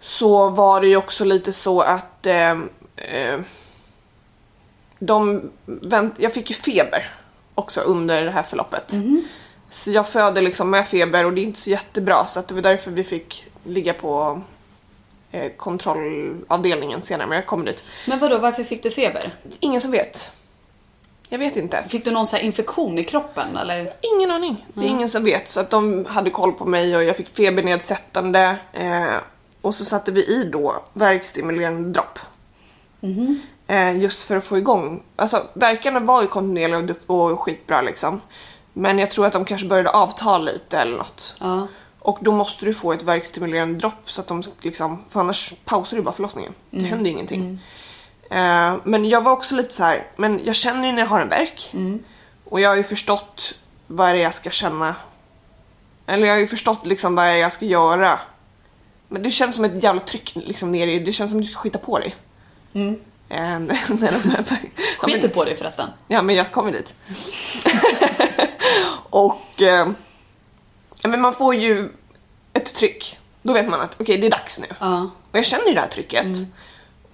[0.00, 2.50] Så var det ju också lite så att eh,
[2.96, 3.40] eh,
[4.98, 7.10] de vänt, jag fick ju feber
[7.54, 8.92] också under det här förloppet.
[9.70, 12.54] Så jag födde liksom med feber och det är inte så jättebra så att det
[12.54, 14.40] var därför vi fick ligga på
[15.32, 17.84] eh, kontrollavdelningen senare men jag kommer dit.
[18.06, 19.22] Men vadå, varför fick du feber?
[19.60, 20.32] Ingen som vet.
[21.34, 21.84] Jag vet inte.
[21.88, 23.92] Fick du någon så infektion i kroppen eller?
[24.16, 24.66] Ingen aning.
[24.74, 25.48] Det är ingen som vet.
[25.48, 28.56] Så att de hade koll på mig och jag fick febernedsättande.
[28.72, 29.14] Eh,
[29.60, 32.18] och så satte vi i då värkstimulerande dropp.
[33.66, 35.02] Eh, just för att få igång.
[35.16, 38.20] Alltså verkarna var ju kontinuerliga och, och skitbra liksom.
[38.72, 41.34] Men jag tror att de kanske började avta lite eller något.
[41.40, 41.66] Ja.
[41.98, 45.96] Och då måste du få ett värkstimulerande dropp så att de liksom, för annars pausar
[45.96, 46.52] du bara förlossningen.
[46.70, 47.60] Det händer ju ingenting.
[48.30, 51.20] Eh, men jag var också lite så här, men jag känner ju när jag har
[51.20, 51.70] en verk.
[52.44, 53.54] Och jag har ju förstått
[53.86, 54.96] vad det är jag ska känna.
[56.06, 58.18] Eller jag har ju förstått liksom vad det är jag ska göra.
[59.08, 61.52] Men det känns som ett jävla tryck liksom ner i, det känns som att du
[61.52, 62.14] ska skita på dig.
[62.72, 63.00] Mm.
[63.28, 63.60] Eh,
[65.00, 65.88] Ja, Skit du på dig förresten.
[66.08, 66.94] Ja, men jag kommer dit.
[69.10, 69.88] och eh,
[71.00, 71.88] ja, men man får ju
[72.52, 73.18] ett tryck.
[73.42, 74.66] Då vet man att okej, det är dags nu.
[74.80, 75.10] Ja.
[75.30, 76.26] Och jag känner ju det här trycket.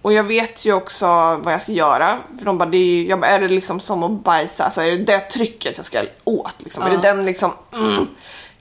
[0.02, 1.06] Och jag vet ju också
[1.42, 2.18] vad jag ska göra.
[2.38, 4.64] För de bara, det är, jag bara, är det liksom som att bajsa?
[4.64, 6.54] Alltså är det det trycket jag ska åt?
[6.58, 6.82] Liksom?
[6.82, 6.96] Är Ja.
[6.96, 8.06] det den liksom mm,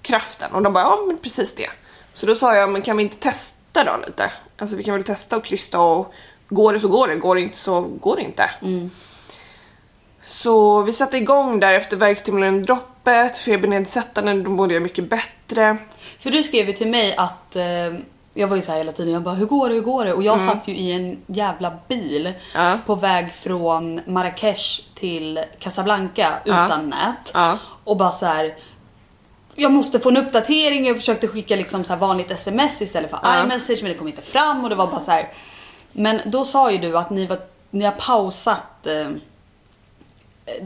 [0.02, 0.52] kraften?
[0.52, 1.70] Och de bara, ja men precis det.
[2.14, 4.32] Så då sa jag, men kan vi inte testa då lite?
[4.58, 6.14] Alltså vi kan väl testa och krysta och
[6.50, 8.50] går det så går det, går det inte så går det inte.
[10.26, 15.78] Så vi satte igång där efter värkstimulerande droppet, febernedsättande, då mådde jag mycket bättre.
[16.20, 17.64] För du skrev ju till mig att eh,
[18.34, 20.14] jag var ju så här hela tiden, jag bara hur går det, hur går det?
[20.14, 22.40] Och jag satt ju i en jävla bil Mm.
[22.56, 22.78] Ja.
[22.86, 26.66] på väg från Marrakesh till Casablanca Ja.
[26.66, 27.32] utan nät.
[27.34, 27.58] Ja.
[27.84, 28.56] Och bara så här.
[29.56, 33.20] Jag måste få en uppdatering, jag försökte skicka liksom så här vanligt sms istället för
[33.24, 33.44] Ja.
[33.44, 35.28] iMessage men det kom inte fram och det var bara så här.
[35.92, 37.38] Men då sa ju du att ni, var,
[37.70, 39.08] ni har pausat eh,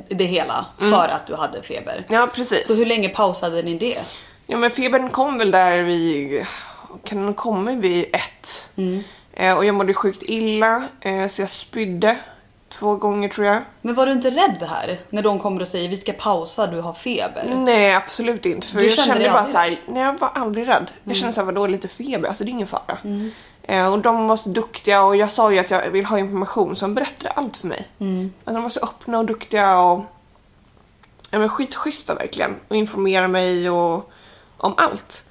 [0.10, 2.06] det hela för att du hade feber.
[2.10, 2.68] Ja precis.
[2.68, 4.00] Så hur länge pausade ni det?
[4.48, 6.46] Ja men febern kom väl där vid,
[7.04, 8.70] kan den ha kommit vid ett?
[9.34, 12.18] Eh, och jag mådde sjukt illa eh, så jag spydde
[12.70, 13.62] två gånger tror jag.
[13.82, 15.00] Men var du inte rädd här?
[15.10, 17.56] När de kommer och säger vi ska pausa, du har feber.
[17.56, 20.68] Nej absolut inte för Du jag kände kände bara så här, nej jag var aldrig
[20.68, 20.92] rädd.
[21.04, 22.98] Jag kände såhär vadå lite feber, alltså det är ingen fara.
[23.64, 26.76] Eh, och de var så duktiga och jag sa ju att jag vill ha information
[26.76, 27.88] så de berättade allt för mig.
[28.00, 30.02] Alltså, de var så öppna och duktiga och
[31.30, 34.12] ja, men skitschyssta verkligen och informerade mig och
[34.64, 35.24] om allt.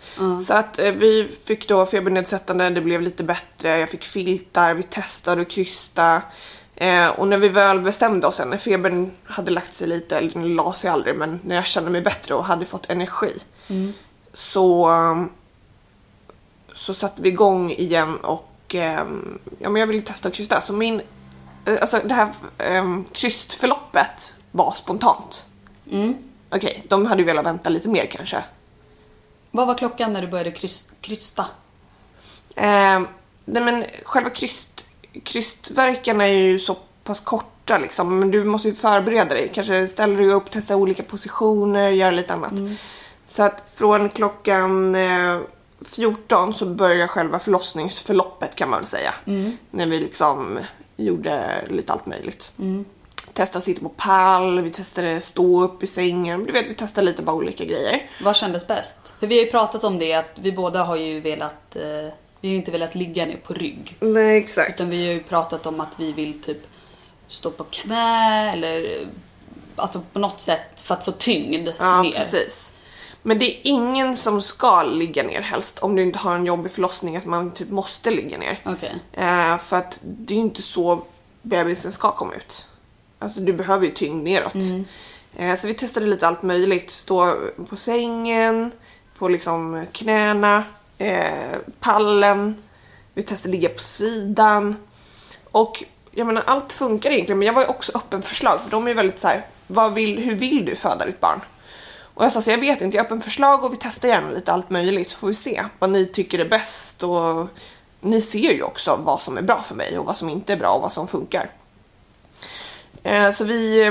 [0.46, 4.82] Så att eh, vi fick då febernedsättande, det blev lite bättre, jag fick filtar, vi
[4.82, 6.22] testade och krysta.
[6.76, 10.54] Eh, och när vi väl bestämde oss när febern hade lagt sig lite, eller den
[10.54, 13.32] la sig aldrig, men när jag kände mig bättre och hade fått energi.
[14.34, 15.30] Så, um,
[16.74, 20.60] så satte vi igång igen och um, ja, men jag ville testa att krysta.
[20.60, 21.00] Så min,
[21.64, 22.28] eh, alltså det här
[22.78, 25.46] um, krystförloppet var spontant.
[25.90, 26.14] Mm.
[26.50, 28.44] Okej, de hade velat vänta lite mer kanske.
[29.54, 31.46] Vad var klockan när du började kryst, krysta?
[32.56, 33.00] Eh,
[33.44, 34.86] nej men själva kryst,
[35.24, 38.18] krystverkarna är ju så pass korta liksom.
[38.18, 39.50] Men du måste ju förbereda dig.
[39.54, 42.52] Kanske ställer dig upp, testa olika positioner, göra lite annat.
[43.24, 45.40] Så att från klockan eh,
[45.86, 49.14] 14 så börjar själva förlossningsförloppet kan man väl säga.
[49.70, 50.58] När vi liksom
[50.96, 52.52] gjorde lite allt möjligt.
[53.32, 56.44] Testade att sitta på pall, vi testade stå upp i sängen.
[56.44, 58.10] Du vet, vi testade lite bara olika grejer.
[58.24, 58.96] Vad kändes bäst?
[59.22, 61.82] För vi har ju pratat om det att vi båda har ju velat, eh,
[62.40, 63.96] vi har ju inte velat ligga ner på rygg.
[64.00, 64.70] Nej, exakt.
[64.74, 66.66] Utan vi har ju pratat om att vi vill typ
[67.28, 69.06] stå på knä eller eh,
[69.76, 72.10] alltså på något sätt för att få tyngd Ja, mer.
[72.12, 72.72] precis.
[73.22, 76.72] Men det är ingen som ska ligga ner helst om du inte har en jobbig
[76.72, 78.60] förlossning att man typ måste ligga ner.
[78.66, 78.94] Okej.
[79.12, 81.02] Eh, för att det är ju inte så
[81.42, 82.68] bebisen ska komma ut.
[83.18, 84.54] Alltså du behöver ju tyngd neråt.
[85.36, 86.90] Eh, så vi testade lite allt möjligt.
[86.90, 87.36] Stå
[87.68, 88.70] på sängen,
[89.22, 90.64] på liksom knäna,
[90.98, 92.62] eh, pallen.
[93.14, 94.76] Vi testade ligga på sidan.
[95.44, 98.70] Och jag menar allt funkar egentligen men jag var ju också öppen för förslag för
[98.70, 101.40] de är väldigt så här, vad vill, hur vill du föda ditt barn?
[102.14, 104.08] Och jag sa så jag vet inte, jag är öppen för förslag och vi testar
[104.08, 107.48] gärna lite allt möjligt så får vi se vad ni tycker är bäst och
[108.00, 110.56] ni ser ju också vad som är bra för mig och vad som inte är
[110.56, 111.50] bra och vad som funkar.
[113.02, 113.86] Eh, så vi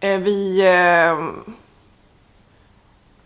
[0.00, 1.16] eh, vi eh,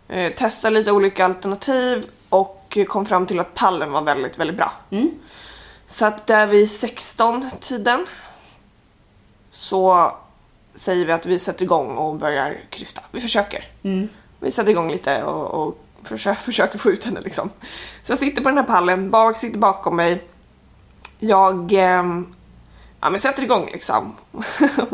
[0.07, 4.73] eh, testade lite olika alternativ och kom fram till att pallen var väldigt, väldigt bra.
[4.89, 5.11] Mm.
[5.87, 8.05] Så att där vid 16 tiden
[9.51, 10.11] så
[10.75, 13.01] säger vi att vi sätter igång och börjar krysta.
[13.11, 13.65] Vi försöker.
[13.83, 14.09] Mm.
[14.39, 17.49] Vi sätter igång lite och, och försöker, försöker få ut henne liksom.
[18.03, 20.23] Så jag sitter på den här pallen, Barbak sitter bakom mig.
[21.19, 22.35] Jag ehm,
[23.01, 24.15] ja, men sätter igång liksom.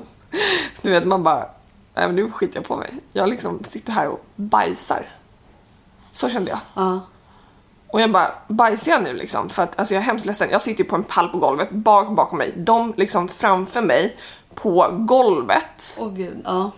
[0.82, 1.49] du vet man bara,
[1.93, 2.93] nej men nu skiter jag på mig.
[3.13, 5.06] Jag liksom sitter här och bajsar.
[6.12, 6.60] Så kände jag.
[6.73, 6.99] Ja.
[7.88, 9.49] Och jag bara, bajsar jag nu liksom?
[9.49, 10.49] För att alltså jag är hemskt ledsen.
[10.51, 12.53] Jag sitter ju på en pall på golvet bak bakom mig.
[12.56, 14.17] De liksom framför mig
[14.56, 15.97] på golvet.
[15.99, 16.71] Åh gud, ja.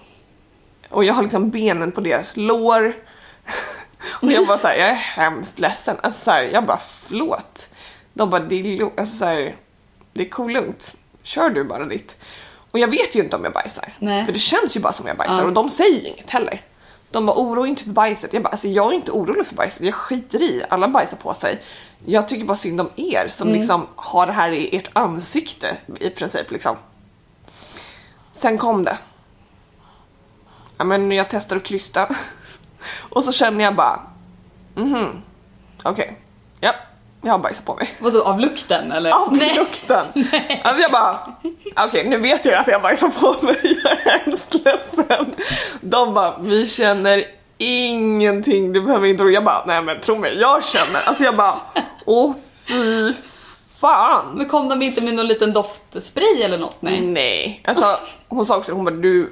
[0.90, 2.96] Och jag har liksom benen på deras lår.
[4.22, 5.98] och jag bara såhär, jag är hemskt ledsen.
[6.02, 7.70] Alltså såhär, jag bara förlåt.
[8.14, 9.56] De bara, det är, alltså, så här,
[10.14, 10.96] det är cool lugnt.
[11.24, 12.18] Kör du bara ditt.
[12.76, 13.94] Och jag vet ju inte om jag bajsar.
[14.00, 14.26] Nej.
[14.26, 15.44] För det känns ju bara som jag bajsar Ja.
[15.46, 16.62] och de säger inget heller.
[17.12, 18.34] De var orolig inte för bajset.
[18.34, 19.84] Jag bara, alltså jag är inte orolig för bajset.
[19.86, 21.62] Jag skiter i, alla bajsar på sig.
[22.06, 26.10] Jag tycker bara synd om er som liksom har det här i ert ansikte i
[26.10, 26.76] princip liksom.
[28.32, 28.98] Sen kom det.
[30.78, 32.16] Ja men jag testar att krysta.
[33.10, 34.00] Och så känner jag bara,
[34.76, 35.22] mhm,
[35.84, 36.18] okej,
[36.60, 36.74] ja,
[37.26, 37.90] jag har bajsat på mig.
[38.00, 39.12] Vadå, av lukten eller?
[39.12, 40.06] Av lukten.
[40.64, 41.20] Alltså jag bara,
[41.76, 45.36] okej nu vet jag att jag bajsar på mig, jag är hemskt ledsen.
[45.82, 47.24] De bara, vi känner
[47.58, 51.08] ingenting, du behöver inte oroa Jag bara, nej men tro mig, jag känner.
[51.08, 51.58] Alltså jag bara,
[52.06, 52.34] åh
[52.68, 53.14] fy
[53.78, 54.26] fan.
[54.36, 56.78] Men kom de inte med någon liten doftspray eller något?
[56.80, 57.02] Nej.
[57.02, 59.32] Nej, alltså hon sa också, hon bara du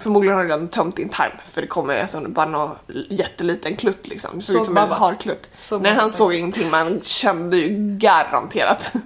[0.00, 2.76] förmodligen har du redan tömt din tarm för det kommer alltså bara någon
[3.08, 4.30] jätteliten klutt liksom.
[4.36, 5.50] Det såg ut som en harklutt.
[5.62, 8.92] Såg Nej han såg ingenting men kände ju garanterat.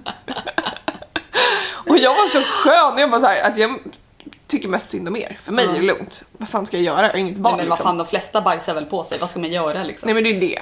[1.87, 3.79] Och jag var så skön, jag bara så här, alltså jag
[4.47, 5.37] tycker mest synd om er.
[5.43, 6.23] För mig är det lugnt.
[6.37, 7.01] Vad fan ska jag göra?
[7.01, 7.85] Jag har inget barn Nej men vad liksom.
[7.85, 10.07] fan, de flesta bajsar väl på sig, vad ska man göra liksom?
[10.07, 10.61] Nej men det är det.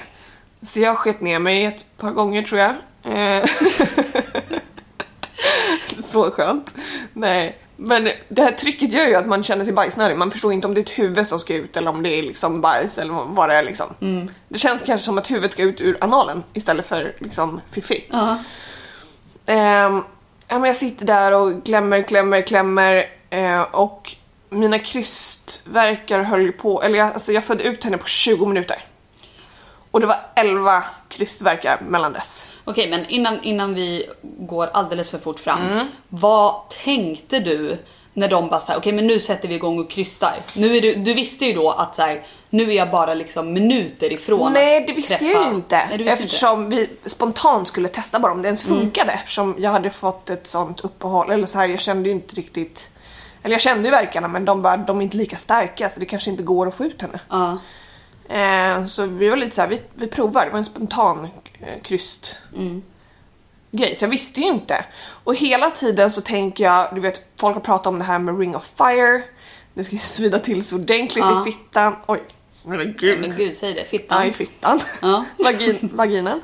[0.62, 2.74] Så jag sket ner mig ett par gånger tror jag.
[3.04, 3.44] Eh,
[6.04, 6.74] Så skönt.
[7.12, 10.16] Nej, men det här trycket gör ju att man känner sig bajsnödig.
[10.16, 12.22] Man förstår inte om det är ett huvud som ska ut eller om det är
[12.22, 13.86] liksom bajs eller vad det är liksom.
[14.48, 18.04] Det känns kanske som att huvudet ska ut ur analen istället för liksom fiffi.
[18.10, 18.38] Ja.
[19.46, 20.02] Ehm,
[20.48, 24.16] ja, men jag sitter där och klämmer, klämmer, klämmer eh, och
[24.50, 28.84] mina krystverkar höll på, eller jag, alltså jag födde ut henne på 20 minuter.
[29.94, 32.46] Och det var 11 krystverkar mellan dess.
[32.64, 35.60] Okej men innan, innan vi går alldeles för fort fram.
[35.62, 35.86] Mm.
[36.08, 37.78] Vad tänkte du
[38.12, 40.34] när de bara såhär, okej men nu sätter vi igång och krystar.
[40.54, 43.52] Nu är du, du visste ju då att så här, nu är jag bara liksom
[43.52, 45.32] minuter ifrån Nej det visste träffa.
[45.32, 45.86] jag ju inte.
[45.88, 48.78] Nej, visste eftersom vi spontant skulle testa bara om det ens Mm.
[48.80, 49.12] funkade.
[49.12, 51.30] Eftersom jag hade fått ett sånt uppehåll.
[51.30, 52.88] Eller så här, jag kände ju inte riktigt...
[53.42, 56.06] Eller jag kände ju verkarna men de, bara, de är inte lika starka så det
[56.06, 57.20] kanske inte går att få ut henne.
[57.30, 57.58] Ja.
[58.28, 60.44] Eh, så vi var lite så här, vi, vi provar.
[60.44, 61.28] Det var en spontan
[61.60, 62.82] eh, kryst Mm.
[63.70, 63.96] grej.
[63.96, 64.84] Så jag visste ju inte.
[65.06, 68.38] Och hela tiden så tänker jag, du vet folk har pratat om det här med
[68.38, 69.22] ring of fire.
[69.74, 71.42] Det ska svida till så ordentligt Ja.
[71.42, 71.96] i fittan.
[72.06, 72.22] Oj,
[72.64, 73.20] men gud.
[73.20, 73.84] Men gud, säg det.
[73.84, 74.22] Fittan.
[74.22, 74.80] Ja, i fittan.
[75.02, 75.24] Ja.
[75.44, 76.40] Vagin, vaginan.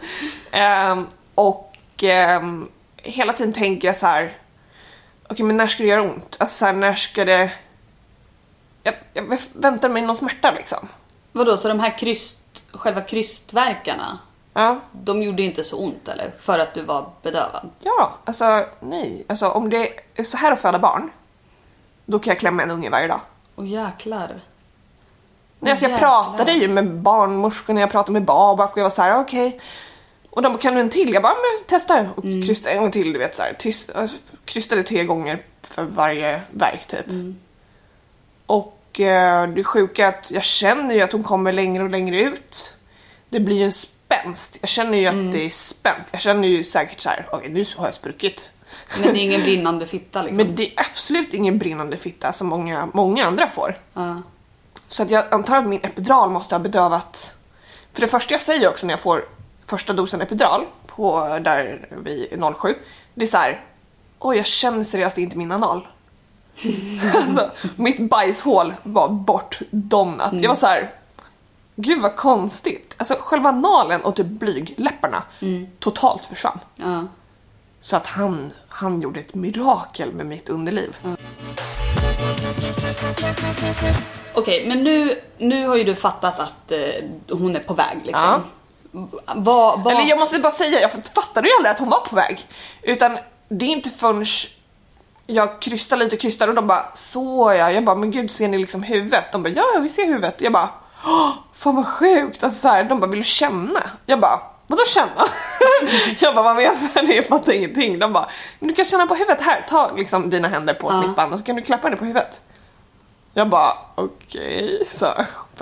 [0.50, 4.36] Ehm, och ehm, hela tiden tänker jag så här.
[5.28, 6.36] Okej, men när ska det göra ont?
[6.40, 7.52] Alltså så här, när ska det...
[8.82, 10.88] Jag, jag väntar mig någon smärta liksom.
[11.32, 12.38] Vadå, så de här kryst,
[12.72, 14.18] själva krystverkarna,
[14.52, 16.32] Ja, de gjorde inte så ont eller?
[16.40, 17.70] För att du var bedövad?
[17.80, 19.24] ja, alltså nej.
[19.28, 21.10] Alltså om det är så här att föda barn.
[22.06, 23.20] Då kan jag klämma en unge varje dag.
[23.56, 24.40] Åh jäklar.
[25.58, 26.24] Nej, alltså jag jäklar.
[26.24, 29.60] pratade ju med barnmorskorna, jag pratade med Babak och jag var så här: okej.
[30.30, 31.12] Och de bara, kan du en till?
[31.14, 32.42] Jag bara, men testa och Mm.
[32.42, 33.52] krysta en gång till, du vet så här.
[33.58, 37.06] Tyst, alltså, krystade tre gånger för varje verk typ.
[37.08, 37.38] Mm.
[38.46, 42.20] Och eh, det sjuka är att jag känner ju att hon kommer längre och längre
[42.20, 42.74] ut.
[43.29, 44.59] Det blir en spänst.
[44.61, 45.26] Jag känner ju Mm.
[45.26, 46.07] att det är spänt.
[46.12, 48.53] Jag känner ju säkert så här, okej nu har jag spruckit.
[49.00, 50.37] Men det är ingen brinnande fitta liksom?
[50.37, 53.76] Men det är absolut ingen brinnande fitta som många, många andra får.
[53.94, 54.22] Ja.
[54.88, 57.35] Så att jag antar att min epidural måste ha bedövat.
[57.92, 59.24] För det första jag säger också när jag får
[59.66, 62.74] första dosen epidural på där vid 07.
[63.14, 63.64] Det är så här.
[64.18, 65.87] Oj, jag känner seriöst inte min anal.
[67.16, 70.33] alltså, mitt bajshål var bortdomnat.
[70.33, 70.90] Jag var så här.
[71.77, 72.94] Gud vad konstigt.
[72.96, 75.23] Alltså själva analen och typ blygläpparna
[75.79, 76.59] totalt försvann.
[76.77, 77.05] Ja.
[77.81, 80.96] Så att han, han gjorde ett mirakel med mitt underliv.
[84.35, 88.42] Okej, men nu, nu har ju du fattat att eh, hon är på väg liksom.
[89.37, 89.94] Vad, vad...
[89.94, 92.49] Eller jag måste bara säga, jag fattade ju aldrig att hon var på väg.
[92.83, 93.18] Utan
[93.49, 94.27] det är inte förrän
[95.26, 97.72] jag krystar lite och krystar och de bara så ja.
[97.72, 99.33] Jag bara men gud ser ni liksom huvudet?
[99.33, 100.40] De bara ja ja, vi ser huvudet.
[100.40, 100.68] Jag bara
[101.52, 102.44] fan vad sjukt.
[102.44, 103.80] Alltså så här, de bara vill du känna?
[104.06, 105.28] Jag bara vadå känna?
[106.20, 107.16] jag bara vad menar ni?
[107.16, 107.98] Jag fattar ingenting.
[107.98, 108.28] De bara
[108.59, 109.64] du kan känna på huvudet här.
[109.68, 112.40] Ta liksom dina händer på snippan och så kan du klappa henne på huvudet.
[113.35, 115.06] Jag bara okej, så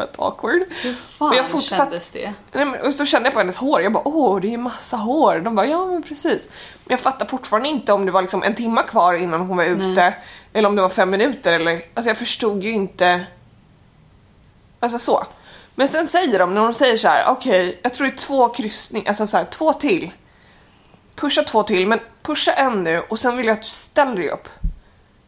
[0.02, 0.62] fett awkward.
[0.82, 2.32] Hur fan jag fortsatt- kändes det?
[2.52, 4.96] Nej, men, och så kände jag på hennes hår, jag bara åh det är massa
[4.96, 5.38] hår.
[5.38, 6.48] De bara ja men precis.
[6.84, 9.64] Men jag fattar fortfarande inte om det var liksom en timma kvar innan hon var
[9.64, 9.84] ute.
[9.84, 10.18] Nej.
[10.52, 13.26] Eller om det var fem minuter eller, alltså jag förstod ju inte.
[14.80, 15.26] Alltså så.
[15.74, 18.48] Men sen säger de, när de säger så här, okej jag tror det är två
[18.48, 20.10] kryssningar, alltså så här, två till.
[21.14, 24.28] Pusha två till, men pusha en nu och sen vill jag att du ställer dig
[24.28, 24.48] upp.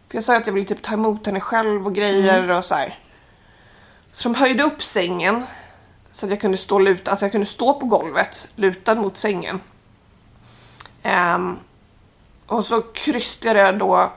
[0.08, 2.74] För jag sa att jag ville typ ta emot henne själv och grejer och så
[2.74, 2.98] här.
[4.12, 5.44] Så de höjde upp sängen
[6.12, 9.60] så att jag kunde stå luta, alltså jag kunde stå på golvet lutad mot sängen.
[11.02, 11.58] Ehm,
[12.46, 14.10] och så krystade jag då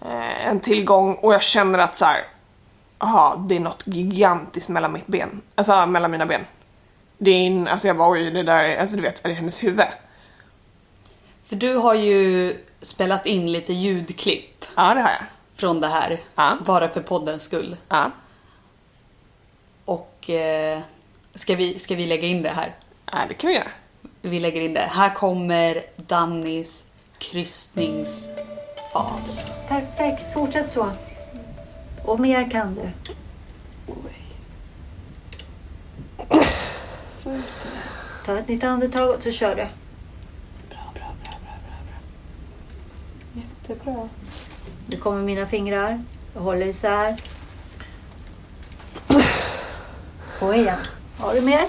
[0.00, 2.24] eh, en tillgång och jag känner att så här,
[2.98, 6.44] aha, det är något gigantiskt mellan mitt ben, alltså mellan mina ben.
[7.18, 9.34] Det är in, alltså jag bara oj det där, är- alltså du vet, är det
[9.34, 9.84] hennes huvud?
[11.46, 15.22] För du har ju spelat in lite ljudklipp Ja det har jag.
[15.56, 16.20] från det här.
[16.34, 16.58] Ja.
[16.66, 17.76] Bara för poddens skull.
[17.88, 18.10] Ja,
[20.24, 20.80] Och eh,
[21.34, 22.74] ska, vi, ska vi lägga in det här?
[23.12, 23.68] ja det kan vi göra.
[24.22, 24.80] Vi lägger in det.
[24.80, 26.84] Här kommer Dannys
[27.18, 29.46] kryssningsfas.
[29.68, 30.90] Perfekt, fortsätt så.
[32.04, 32.90] Och mer kan du.
[38.24, 39.66] Ta ett nytt andetag och så kör du.
[43.40, 44.08] Jättebra.
[44.86, 46.04] Nu kommer mina fingrar.
[46.34, 47.16] Jag håller isär.
[50.40, 50.78] Och igen.
[51.18, 51.66] Har du mer?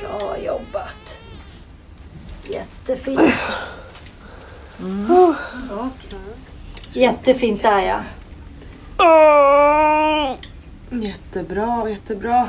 [0.00, 1.18] Bra jobbat.
[2.50, 3.20] Jättefint.
[4.80, 5.10] Mm.
[5.10, 5.90] Och-
[6.92, 8.00] Jättefint där ja.
[10.90, 12.48] Jättebra, jättebra.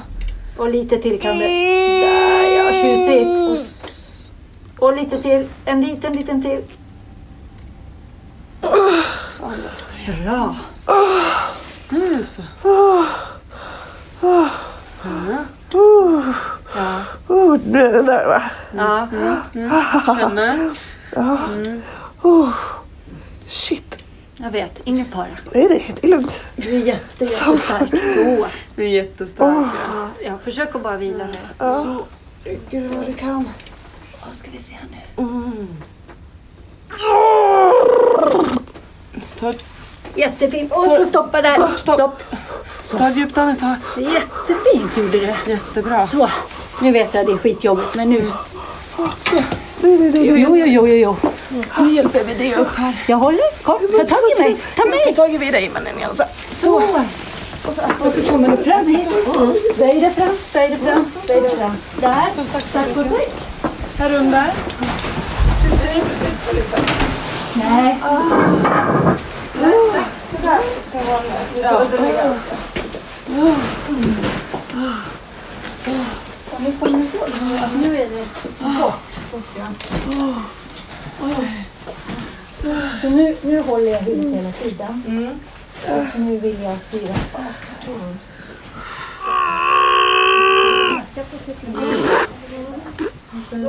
[0.57, 1.45] Och lite till kan du.
[1.47, 3.27] Där ja, tjusigt.
[3.49, 4.29] Och, s-
[4.79, 5.47] och lite till.
[5.65, 6.63] En liten, liten till.
[10.25, 10.55] Bra.
[11.89, 12.41] Nu så.
[12.63, 13.05] Ja.
[17.27, 18.43] Oh, det där va.
[18.75, 19.07] ja.
[20.15, 20.71] Känner.
[23.47, 23.97] Shit.
[24.37, 25.27] Jag vet, ingen fara.
[25.53, 26.43] Nej, det är lugnt.
[26.55, 27.89] Du är jätte, jättestark.
[27.89, 28.47] Så.
[28.75, 29.67] Du är jättestark.
[29.95, 31.39] Ja, jag försöker bara vila nu.
[31.57, 32.05] Så.
[32.69, 33.49] Gud vad du kan.
[34.25, 35.25] Vad ska vi se här nu?
[39.39, 39.53] Ta,
[40.17, 40.71] Jättefint.
[40.71, 41.53] Och så stoppa där.
[41.53, 42.23] Stopp, stopp.
[42.83, 42.99] Stopp.
[42.99, 43.75] ta ett djupt andetag.
[43.97, 45.51] Jättefint gjorde du.
[45.51, 46.07] Jättebra.
[46.07, 46.29] Så.
[46.81, 48.31] Nu vet jag det är skitjobbigt men nu.
[48.97, 49.35] Så.
[49.81, 50.27] Nej, nej, nej.
[50.27, 51.15] Jo, jo, jo, jo, jo.
[51.79, 53.03] Nu hjälper vi dig upp här.
[53.07, 53.63] Jag håller.
[53.63, 54.57] Kom, ta tag i mig.
[54.75, 55.13] Ta mig.
[55.15, 56.25] tagit vid dig mannen Elsa.
[56.49, 56.75] Så.
[56.75, 58.85] Och så kommer du fram.
[59.77, 61.71] Böj dig fram, böj dig fram, böj dig fram.
[61.99, 62.25] Där.
[62.35, 62.79] Så sakta.
[62.79, 63.47] Tack och tack.
[70.97, 71.99] Här under.
[71.99, 72.13] Nej.
[72.15, 72.33] Ja,
[76.59, 77.29] Nu kommer bort.
[77.81, 78.25] Nu är det
[78.79, 78.93] bort.
[83.01, 85.03] Så nu, nu håller jag hit hela tiden.
[85.89, 87.43] Och nu vill jag styra bak.
[87.85, 87.91] Så.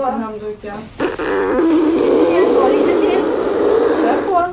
[0.04, 0.76] Handduken.
[2.54, 3.22] Ta lite till.
[4.02, 4.52] Kör på.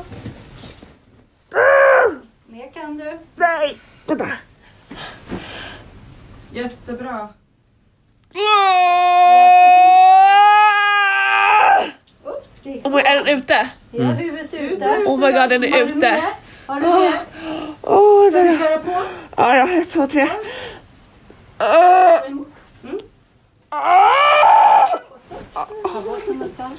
[2.66, 3.20] Mer kan du.
[3.36, 4.26] Nej, vänta.
[6.52, 7.30] Jättebra.
[12.24, 13.70] Oops, Oh my, är den ute?
[13.92, 14.86] Ja, huvudet ute.
[15.06, 15.96] Oh my god, den är Har du ute.
[15.98, 16.22] mer?
[16.66, 17.20] Har du mer?
[17.82, 18.58] Åh, Ska den...
[18.58, 19.04] köra på?
[19.38, 20.30] Ja, ja, ett, två, tre.
[21.58, 22.20] Ah!
[25.84, 26.78] Ta bort den nästan.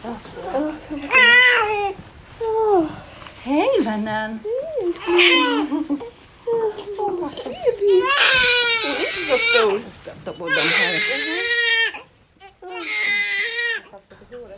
[3.47, 4.39] Hej vännen!
[9.29, 9.81] Så stor.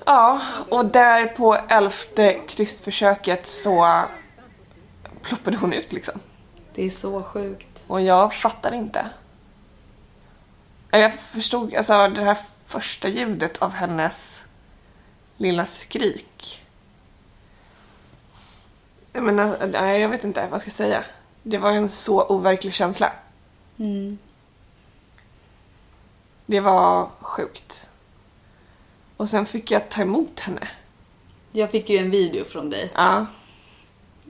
[0.06, 4.04] Ja, och där på elfte krystförsöket så
[5.22, 6.20] ploppade hon ut liksom.
[6.74, 7.82] Det är så sjukt.
[7.86, 9.06] Och jag fattar inte.
[10.90, 14.42] Jag förstod, alltså det här första ljudet av hennes
[15.36, 16.64] lilla skrik.
[19.18, 21.04] Jag menar, nej, jag vet inte vad jag ska säga.
[21.42, 23.12] Det var en så overklig känsla.
[23.78, 24.18] Mm.
[26.46, 27.88] Det var sjukt.
[29.16, 30.68] Och sen fick jag ta emot henne.
[31.52, 32.92] Jag fick ju en video från dig.
[32.94, 33.26] Ja.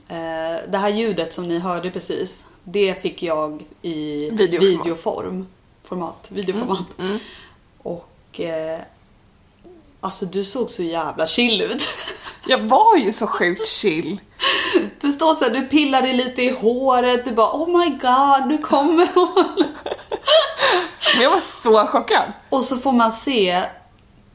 [0.07, 4.85] Eh, det här ljudet som ni hörde precis, det fick jag i Videoformat.
[4.85, 5.47] videoform.
[5.83, 6.99] Format, videoformat.
[6.99, 7.19] Mm.
[7.77, 8.79] Och eh,
[9.99, 11.87] alltså du såg så jävla chill ut.
[12.47, 14.19] Jag var ju så sjukt chill.
[15.01, 18.57] Du står såhär, du pillar dig lite i håret, du bara oh my god, nu
[18.57, 19.55] kommer hon.
[21.15, 22.31] Men jag var så chockad.
[22.49, 23.63] Och så får man se,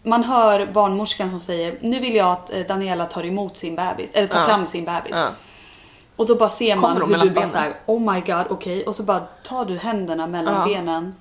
[0.03, 4.11] man hör barnmorskan som säger nu vill jag att eh, Daniela tar emot sin bebis,
[4.13, 4.47] eller tar Ja.
[4.47, 5.11] fram sin bebis.
[5.13, 5.29] Ja.
[6.17, 7.51] Och då bara ser man hur du benen?
[7.51, 8.85] såhär, oh my god, okej.
[8.87, 10.67] Och så bara tar du händerna mellan Ja.
[10.75, 11.15] benen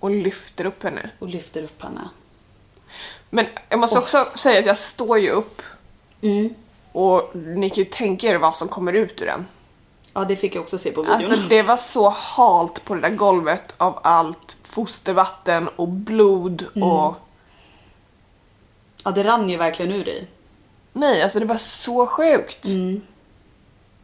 [0.00, 1.10] Och lyfter upp henne.
[1.18, 2.00] och lyfter upp henne.
[3.30, 5.62] Men jag måste också säga att jag står ju upp
[6.22, 6.54] Mm.
[6.92, 9.46] och ni kan ju tänka er vad som kommer ut ur den.
[10.14, 11.16] Ja, det fick jag också se på videon.
[11.16, 16.88] Alltså det var så halt på det där golvet av allt fostervatten och blod Mm.
[16.88, 17.14] och...
[19.04, 20.26] Ja, det rann ju verkligen ur dig.
[20.92, 22.64] Nej, alltså det var så sjukt.
[22.66, 23.00] Mm.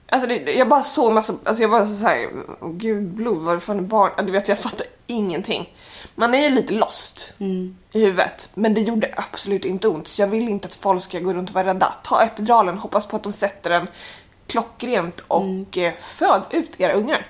[0.09, 2.31] Alltså det, jag bara såg massa, alltså jag bara så här,
[2.73, 4.13] gud blod, vad är för en barn?
[4.17, 5.75] Ja, Du vet jag fattar ingenting.
[6.15, 7.77] Man är ju lite lost Mm.
[7.93, 10.09] i huvudet, men det gjorde absolut inte ont.
[10.09, 11.95] Så jag vill inte att folk ska gå runt och vara rädda.
[12.05, 13.89] Ta epiduralen, hoppas på att de sätter den
[14.47, 15.93] klockrent och Mm.
[16.01, 17.27] föd ut era ungar.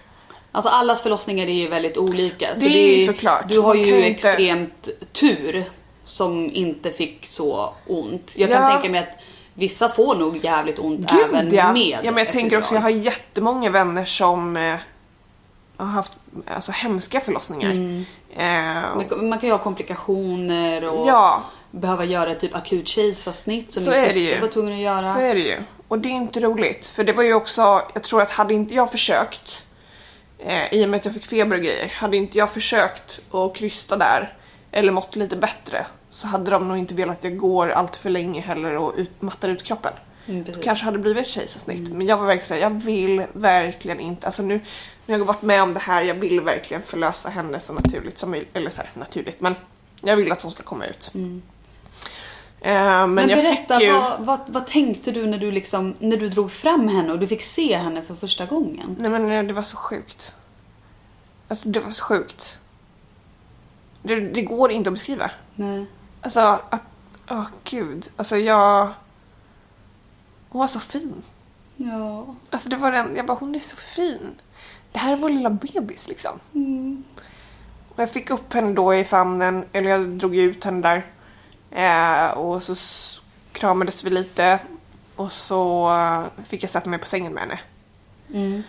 [0.53, 2.55] Alltså allas förlossningar är ju väldigt olika.
[2.55, 3.49] Så Det är ju såklart.
[3.49, 5.64] Du har ju ju inte- extremt tur
[6.05, 8.32] som inte fick så ont.
[8.37, 8.70] Jag kan Ja.
[8.72, 9.20] tänka mig att
[9.55, 11.72] vissa får nog jävligt ont även ja.
[11.72, 13.05] med ja, men jag tänker också, jag epidural.
[13.05, 14.76] har jättemånga vänner som eh,
[15.76, 16.12] har haft
[16.47, 17.70] alltså, hemska förlossningar.
[17.70, 18.05] Mm.
[18.37, 23.91] Eh, Man kan ju ha komplikationer och ja, behöva göra typ akut kejsarsnitt som Så
[23.91, 25.14] min det syster var tvungen att göra.
[25.14, 25.57] så är det ju.
[25.89, 26.87] Och det är inte roligt.
[26.87, 29.62] För det var ju också, jag tror att hade inte jag försökt,
[30.39, 33.57] eh, i och med att jag fick feber och grejer, hade inte jag försökt att
[33.57, 34.37] krysta där,
[34.72, 38.11] eller mått lite bättre, så hade de nog inte velat att jag går allt för
[38.11, 39.93] länge heller och ut, mattar ut kroppen.
[40.26, 41.93] Mm, kanske hade blivit ett kejsarsnitt.
[41.93, 44.61] Men jag var verkligen såhär, jag vill verkligen inte, alltså nu
[45.07, 48.31] jag har varit med om det här, jag vill verkligen förlösa henne så naturligt som
[48.31, 48.57] möjligt.
[48.57, 49.55] Eller så här, naturligt, men
[50.01, 51.11] jag vill att hon ska komma ut.
[51.15, 51.43] Mm.
[52.61, 53.93] Eh, men, Men, berätta, ju...
[53.93, 57.27] vad, vad, vad tänkte du när du, liksom, när du drog fram henne och du
[57.27, 58.97] fick se henne för första gången?
[58.99, 60.35] Nej men eh, det var så sjukt.
[61.49, 62.59] Alltså det var så sjukt.
[64.03, 65.31] Det, det går inte att beskriva.
[65.55, 65.87] Nej.
[66.21, 66.83] Alltså att,
[67.31, 68.09] åh gud.
[68.17, 68.93] Alltså jag...
[70.49, 71.23] Hon var så fin.
[71.77, 72.35] Ja.
[72.51, 74.35] Alltså det var den, jag bara hon är så fin.
[74.95, 76.40] Det här är vår lilla bebis liksom.
[76.55, 77.05] Mm.
[77.88, 81.07] Och jag fick upp henne då i famnen, eller jag drog ut henne där.
[81.70, 82.74] Eh, och så
[83.53, 84.59] kramades vi lite.
[85.16, 87.61] Och så eh, fick jag sätta mig på sängen med henne.
[88.34, 88.62] Mm.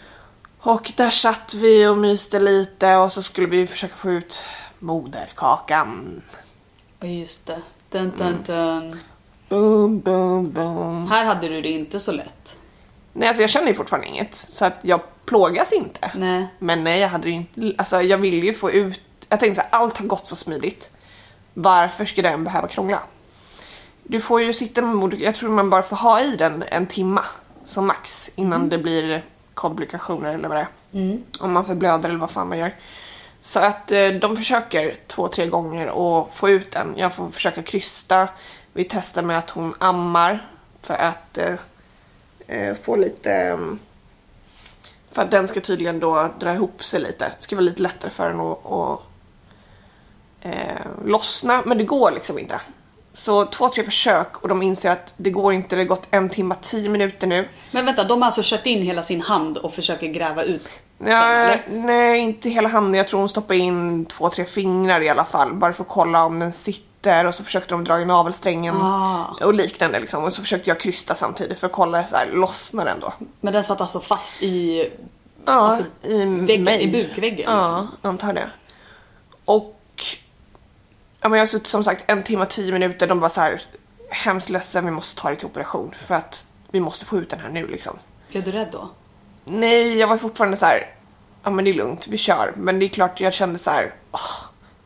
[0.59, 4.43] Och där satt vi och myste lite och så skulle vi försöka få ut
[4.79, 6.21] moderkakan.
[6.99, 7.61] Ja, just det.
[7.89, 8.43] Dun, dun, Mm.
[8.45, 8.99] dun.
[9.49, 11.07] Bum, bum, bum.
[11.07, 12.44] Här hade du det inte så lätt.
[13.17, 16.11] Nej, alltså jag känner ju fortfarande inget så att jag plågas inte.
[16.15, 16.47] Nej.
[16.59, 19.67] Men nej, jag hade ju inte, alltså jag ville ju få ut, jag tänkte så
[19.71, 20.91] här, allt har gått så smidigt.
[21.53, 22.99] Varför ska den behöva krångla?
[24.03, 27.23] Du får ju sitta med jag tror man bara får ha i den en timma
[27.65, 30.99] som max innan det blir komplikationer eller vad det är.
[30.99, 31.23] Mm.
[31.39, 32.75] Om man förblöder eller vad fan man gör.
[33.41, 36.93] Så att eh, de försöker två, tre gånger att få ut den.
[36.97, 38.27] Jag får försöka krysta.
[38.73, 40.47] Vi testar med att hon ammar
[40.81, 41.53] för att eh,
[42.83, 43.31] få lite...
[43.31, 43.57] eh,
[45.11, 47.25] för att den ska tydligen då dra ihop sig lite.
[47.25, 48.99] Det ska vara lite lättare för den att, att
[50.41, 51.63] eh, lossna.
[51.65, 52.61] Men det går liksom inte.
[53.13, 55.75] Så två, tre försök och de inser att det går inte.
[55.75, 57.49] Det har gått en timme, tio minuter nu.
[57.71, 61.11] Men vänta, de har alltså kört in hela sin hand och försöker gräva ut den,
[61.11, 62.93] Ja, nej, inte hela handen.
[62.93, 65.53] Jag tror hon stoppade in två, tre fingrar i alla fall.
[65.53, 66.94] Bara för att kolla om den sitter
[67.25, 69.25] och så försökte de dra i navelsträngen Ah.
[69.41, 70.23] och liknande liksom.
[70.23, 73.13] Och så försökte jag krysta samtidigt för att kolla så här, lossnar den då?
[73.41, 74.89] Men den satt alltså fast i...
[75.45, 76.83] Ja, Alltså, i väggen- mig.
[76.83, 78.09] i bukväggen, Ja, liksom.
[78.09, 78.49] antar det.
[79.45, 79.75] Och
[81.21, 83.07] ja, men jag har suttit som sagt en timme, tio minuter.
[83.07, 83.61] De bara så här,
[84.09, 87.39] hemskt ledsen, vi måste ta dig till operation för att vi måste få ut den
[87.39, 87.97] här nu liksom.
[88.31, 88.89] Blev du rädd då?
[89.45, 90.89] Nej, jag var fortfarande så här.
[91.43, 92.53] ja men det är lugnt, vi kör.
[92.57, 93.93] Men det är klart jag kände så här.
[94.11, 94.19] åh,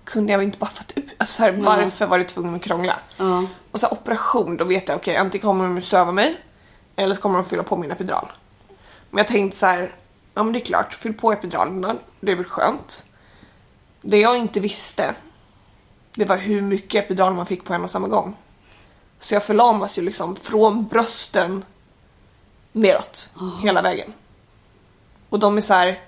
[0.09, 2.99] kunde jag inte bara fått ut, alltså så här, varför var det tvungen att krångla?
[3.17, 3.45] Ja.
[3.71, 6.37] Och så här, operation, då vet jag okej antingen kommer de att söva mig
[6.95, 8.31] eller så kommer de fylla på min epidural.
[9.09, 9.95] Men jag tänkte så här,
[10.33, 13.05] ja men det är klart, fyll på epiduralerna, det är väl skönt.
[14.01, 15.15] Det jag inte visste,
[16.15, 18.35] det var hur mycket epidural man fick på en och samma gång.
[19.19, 21.65] Så jag förlamas ju liksom från brösten
[22.71, 23.29] neråt
[23.63, 24.13] hela vägen.
[25.29, 25.99] Och de är så här,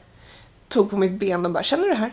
[0.68, 2.12] tog på mitt ben och bara, känner du det här?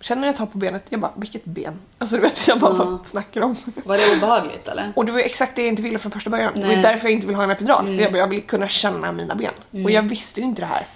[0.00, 0.86] Känner jag tar på benet?
[0.90, 1.78] Jag bara, vilket ben?
[1.98, 2.84] Alltså du vet, jag bara, Ja.
[2.84, 3.56] vad snackar om?
[3.84, 4.92] Var det obehagligt eller?
[4.96, 6.52] Och det var ju exakt det jag inte ville från första början.
[6.54, 6.76] Det Nej.
[6.76, 7.86] var därför jag inte vill ha en epidural.
[7.86, 9.52] För jag, bara, jag vill kunna känna mina ben.
[9.84, 10.86] Och jag visste ju inte det här.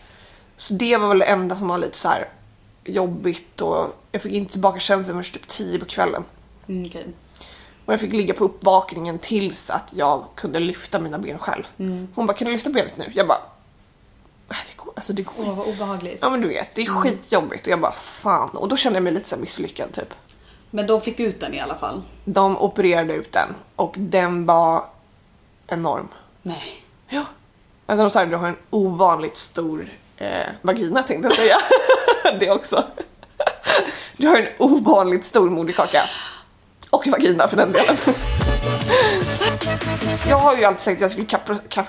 [0.59, 2.29] Så det var väl det enda som var lite så här
[2.85, 6.25] jobbigt och jag fick inte tillbaka känslan förrän typ 10 på kvällen.
[6.69, 7.07] Mm, okej.
[7.87, 11.65] Och jag fick ligga på uppvakningen tills att jag kunde lyfta mina ben själv.
[12.15, 13.13] Hon bara, kan du lyfta benet nu?
[13.15, 13.50] Jag bara, "Nej,
[14.67, 16.19] det går, alltså det går Åh, vad obehagligt.
[16.21, 18.49] Ja men du vet, det är skitjobbigt och jag bara fan.
[18.51, 20.15] Och då kände jag mig lite så här misslyckad typ.
[20.71, 22.03] Men de fick ut den i alla fall.
[22.25, 24.85] De opererade ut den och den var
[25.67, 26.09] enorm.
[26.43, 26.85] Nej.
[27.09, 27.25] Ja.
[27.87, 31.57] Alltså de sa att du har en ovanligt stor eh, vagina tänkte jag säga.
[32.41, 32.85] det också.
[34.17, 36.03] Du har en ovanligt stor moderkaka.
[36.91, 37.97] Och vagina för den delen.
[40.29, 41.87] Jag har ju alltid sagt att jag skulle kap, kap,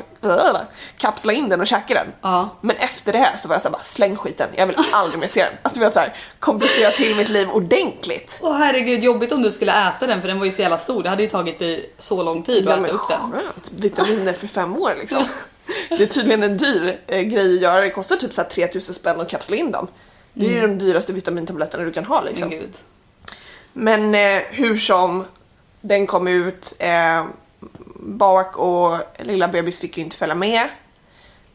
[0.98, 2.08] kapsla in den och käka den.
[2.22, 2.50] Ja.
[2.62, 5.28] Men efter det här så var jag såhär bara släng skiten, jag vill aldrig mer
[5.28, 5.54] se den.
[5.62, 8.40] Alltså du vet såhär, komplicera till mitt liv ordentligt.
[8.42, 11.04] Åh herregud, jobbigt om du skulle äta den för den var ju så jävla stor.
[11.04, 13.80] Det hade ju tagit dig så lång tid att Ja, äta men upp den.
[13.82, 15.26] vitaminer för fem år liksom.
[15.90, 18.96] Det är tydligen en dyr eh, grej att göra, det kostar typ så här 3000
[18.96, 19.88] spänn att kapsla in dem.
[20.34, 22.50] Det är ju de dyraste vitamintabletterna du kan ha liksom.
[22.50, 22.74] Gud.
[23.74, 25.26] Men eh, hur som,
[25.82, 26.74] den kom ut.
[26.80, 27.26] Eh,
[28.02, 30.70] Bak och lilla bebis fick ju inte följa med.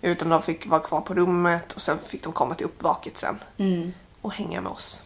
[0.03, 3.39] Utan de fick vara kvar på rummet och sen fick de komma till uppvaket sen.
[3.59, 3.93] Mm.
[4.21, 5.03] Och hänga med oss.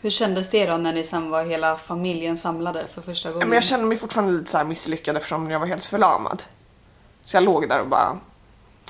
[0.00, 3.48] Hur kändes det då när ni sen var hela familjen samlade för första gången?
[3.48, 6.42] men jag kände mig fortfarande lite så här misslyckad eftersom jag var helt förlamad.
[7.24, 8.18] Så jag låg där och bara,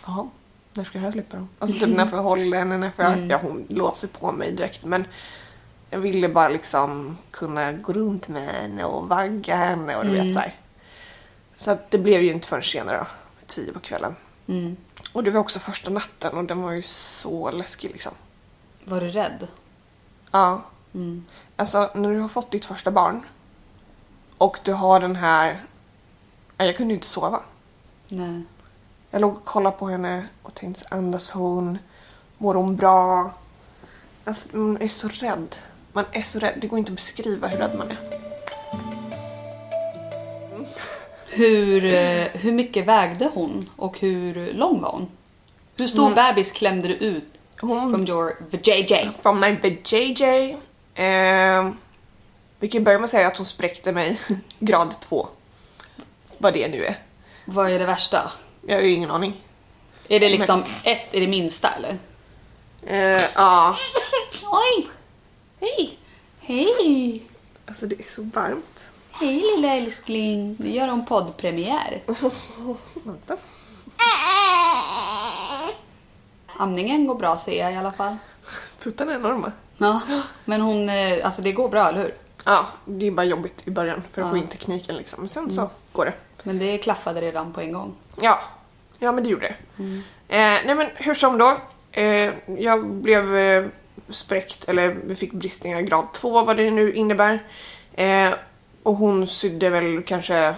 [0.07, 0.29] jaha,
[0.73, 1.49] när ska jag släppa dem?
[1.59, 3.31] Alltså typ när får jag hålla henne, när får jag...
[3.31, 5.07] Ja, hon låser på mig direkt men
[5.91, 10.35] jag ville bara liksom kunna gå runt med henne och vagga henne och du vet
[10.35, 10.55] så här.
[11.59, 13.07] Så att det blev ju inte förrän senare
[13.47, 14.17] tio på kvällen.
[14.47, 14.77] Mm.
[15.13, 18.13] Och det var också första natten och den var ju så läskig liksom.
[18.85, 19.47] Var du rädd?
[20.31, 20.63] Ja.
[20.95, 21.27] Mm.
[21.57, 23.27] Alltså när du har fått ditt första barn
[24.39, 25.65] och du har den här...
[26.57, 27.41] Ja, Jag kunde ju inte sova.
[28.09, 28.43] Nej.
[29.11, 31.79] Jag låg och kollade på henne och tänkte andas hon?
[32.39, 33.33] Mår hon bra?
[34.25, 35.57] Alltså man är så rädd.
[35.93, 36.59] Man är så rädd.
[36.61, 38.28] Det går inte att beskriva hur rädd man är.
[41.31, 45.11] Hur, eh, hur mycket vägde hon och hur lång var hon?
[45.79, 47.25] Hur stor bebis klämde du ut
[47.61, 49.11] Hon from your JJ?
[49.23, 50.57] From my JJ.
[50.95, 51.71] Eh,
[52.59, 54.21] vi kan börja med att säga att hon spräckte mig
[54.59, 55.29] grad 2.
[56.39, 57.03] Vad det nu är.
[57.45, 58.31] Vad är det värsta?
[58.67, 59.43] Jag har ju ingen aning.
[60.09, 61.99] Är det liksom ett är det minsta eller?
[62.87, 63.77] Eh, Ja.
[64.43, 64.89] Oj!
[65.61, 65.99] Hej!
[66.41, 67.23] Hej!
[67.67, 68.91] Alltså det är så varmt.
[69.21, 70.57] Hej lilla älskling!
[70.59, 72.03] Nu gör hon poddpremiär.
[73.05, 73.37] Vänta.
[76.59, 78.17] Amningen går bra ser jag i alla fall.
[78.79, 79.53] Tuttarna är enorma.
[79.79, 80.01] Ja,
[80.45, 82.15] men hon, eh, alltså det går bra eller hur?
[82.45, 84.41] Ja, det är bara jobbigt i början för att få Ja.
[84.43, 85.21] in tekniken liksom.
[85.21, 86.13] Men sen så går det.
[86.43, 87.95] Men det klaffade redan på en gång.
[88.21, 88.41] Ja,
[88.99, 89.47] ja men det gjorde
[89.77, 89.83] det.
[90.29, 91.57] Eh, nej men hur som då.
[91.93, 93.65] Eh, jag blev eh,
[94.11, 97.43] spräckt, eller vi fick bristningar grad 2 vad det nu innebär.
[97.95, 98.31] Eh,
[98.89, 100.55] och hon sydde väl kanske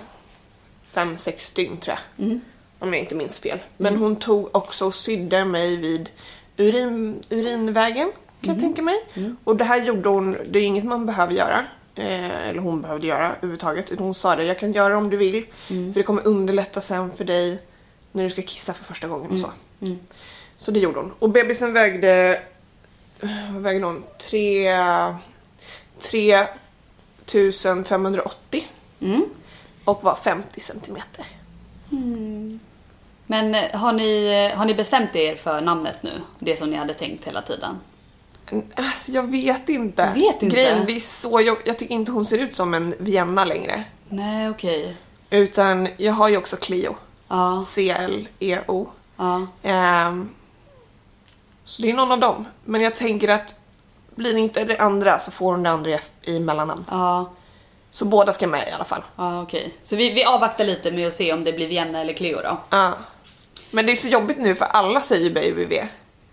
[0.94, 2.26] 5-6 dygn tror jag.
[2.78, 3.58] Om jag inte minns fel.
[3.76, 6.10] Men hon tog också och sydde mig vid
[6.56, 9.04] urin, urinvägen kan jag tänka mig.
[9.44, 11.64] Och det här gjorde hon, det är inget man behöver göra.
[11.94, 13.98] Eh, eller hon behövde göra överhuvudtaget.
[13.98, 15.46] Hon sa det, jag kan göra det om du vill.
[15.92, 17.62] För det kommer underlätta sen för dig
[18.12, 19.50] när du ska kissa för första gången och så.
[20.56, 21.12] Så det gjorde hon.
[21.18, 22.42] Och bebisen vägde,
[23.52, 24.02] vad vägde hon?
[24.18, 24.74] 3,
[27.32, 28.66] 3580
[29.00, 29.24] Mm.
[29.84, 31.26] och var 50 centimeter.
[33.26, 36.12] Men eh, har ni, eh, har ni bestämt er för namnet nu?
[36.38, 37.76] Det som ni hade tänkt hela tiden?
[38.74, 40.12] Alltså jag vet inte.
[40.14, 40.56] Vet inte?
[40.56, 43.84] Grejen, det är så jobb- Jag tycker inte hon ser ut som en Vienna längre.
[44.08, 44.96] Nej, okej.
[45.30, 46.96] Utan jag har ju också Clio.
[47.28, 48.88] Ja, C-L-E-O.
[49.16, 49.46] ja.
[49.62, 50.28] Ehm,
[51.64, 52.44] så det är någon av dem.
[52.64, 53.59] Men jag tänker att
[54.20, 56.84] blir det inte det andra så får hon det andra i- mellannamn.
[56.90, 57.30] Ja,
[57.90, 59.02] Så båda ska med i alla fall.
[59.16, 59.74] ja okej.
[59.82, 62.56] Så vi, vi avvaktar lite med att se om det blir Vienna eller Cleo då.
[62.70, 62.92] Ja.
[63.70, 65.72] Men det är så jobbigt nu för alla säger BVV.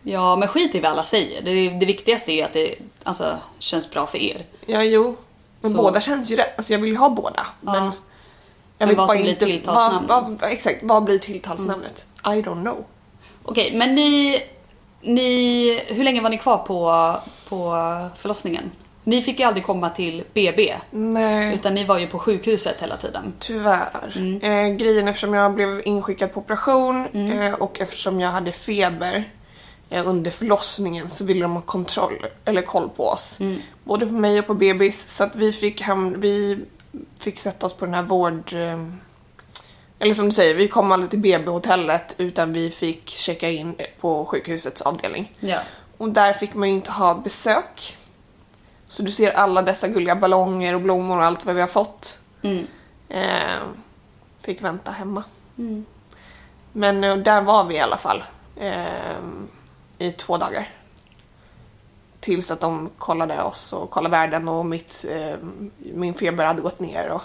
[0.03, 1.41] Ja, men skit i vad alla säger.
[1.41, 4.45] Det, det viktigaste är att det alltså, känns bra för er.
[4.65, 5.15] Ja, jo.
[5.61, 5.77] Men Så.
[5.77, 6.57] båda känns ju rätt.
[6.57, 7.47] Alltså jag vill ju ha båda.
[7.61, 7.91] Men Ja.
[8.77, 10.07] jag Men vad som blir inte tilltalsnamn?
[10.07, 12.07] vad, vad, exakt, vad blir tilltalsnamnet?
[12.25, 12.85] I don't know.
[13.43, 14.41] Okej, men ni,
[15.01, 15.81] ni...
[15.88, 17.15] Hur länge var ni kvar på,
[17.50, 17.72] på
[18.18, 18.72] förlossningen?
[19.04, 20.76] Ni fick ju aldrig komma till BB.
[20.91, 21.54] Nej.
[21.56, 23.34] Utan ni var ju på sjukhuset hela tiden.
[23.39, 24.14] Tyvärr.
[24.16, 24.41] Mm.
[24.41, 29.24] Eh, grejen eftersom jag blev inskickad på operation eh, och eftersom jag hade feber
[29.89, 33.38] eh, under förlossningen så ville de ha kontroll, eller koll på oss.
[33.39, 33.62] Mm.
[33.84, 35.10] Både på mig och på bebis.
[35.10, 36.60] Så att vi fick, ham- vi
[37.20, 38.54] fick sätta oss på den här vård...
[38.54, 38.84] Eh,
[40.00, 44.26] eller som du säger, vi kom aldrig till BB-hotellet utan vi fick checka in på
[44.26, 45.32] sjukhusets avdelning.
[45.39, 45.60] Ja.
[45.98, 47.98] Och där fick man ju inte ha besök.
[48.88, 52.20] Så du ser alla dessa gulliga ballonger och blommor och allt vad vi har fått.
[52.41, 52.68] Mm.
[53.10, 53.64] Eh,
[54.41, 55.24] fick vänta hemma.
[55.58, 55.86] Mm.
[56.72, 58.24] Men eh, där var vi i alla fall.
[58.56, 59.18] Eh,
[59.98, 60.70] I två dagar.
[62.20, 65.36] Tills att de kollade oss och kollade världen och mitt, eh,
[65.78, 67.22] min feber hade gått ner och,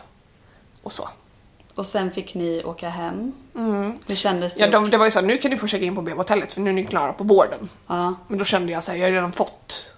[0.83, 1.09] och så.
[1.75, 3.33] Och sen fick ni åka hem.
[3.55, 3.99] Mm.
[4.07, 4.61] Hur kändes det?
[4.61, 6.53] Ja, de, det var ju så här, nu kan du få checka in på BB-hotellet
[6.53, 7.69] för nu är ni klara på vården.
[7.87, 8.15] ja.
[8.29, 9.93] Men då kände jag så här, jag har redan fått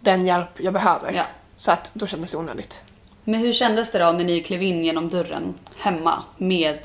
[0.00, 1.12] den hjälp jag behöver.
[1.12, 1.24] Ja.
[1.56, 2.82] Så att då kändes det onödigt.
[3.24, 6.78] Men hur kändes det då när ni klev in genom dörren hemma med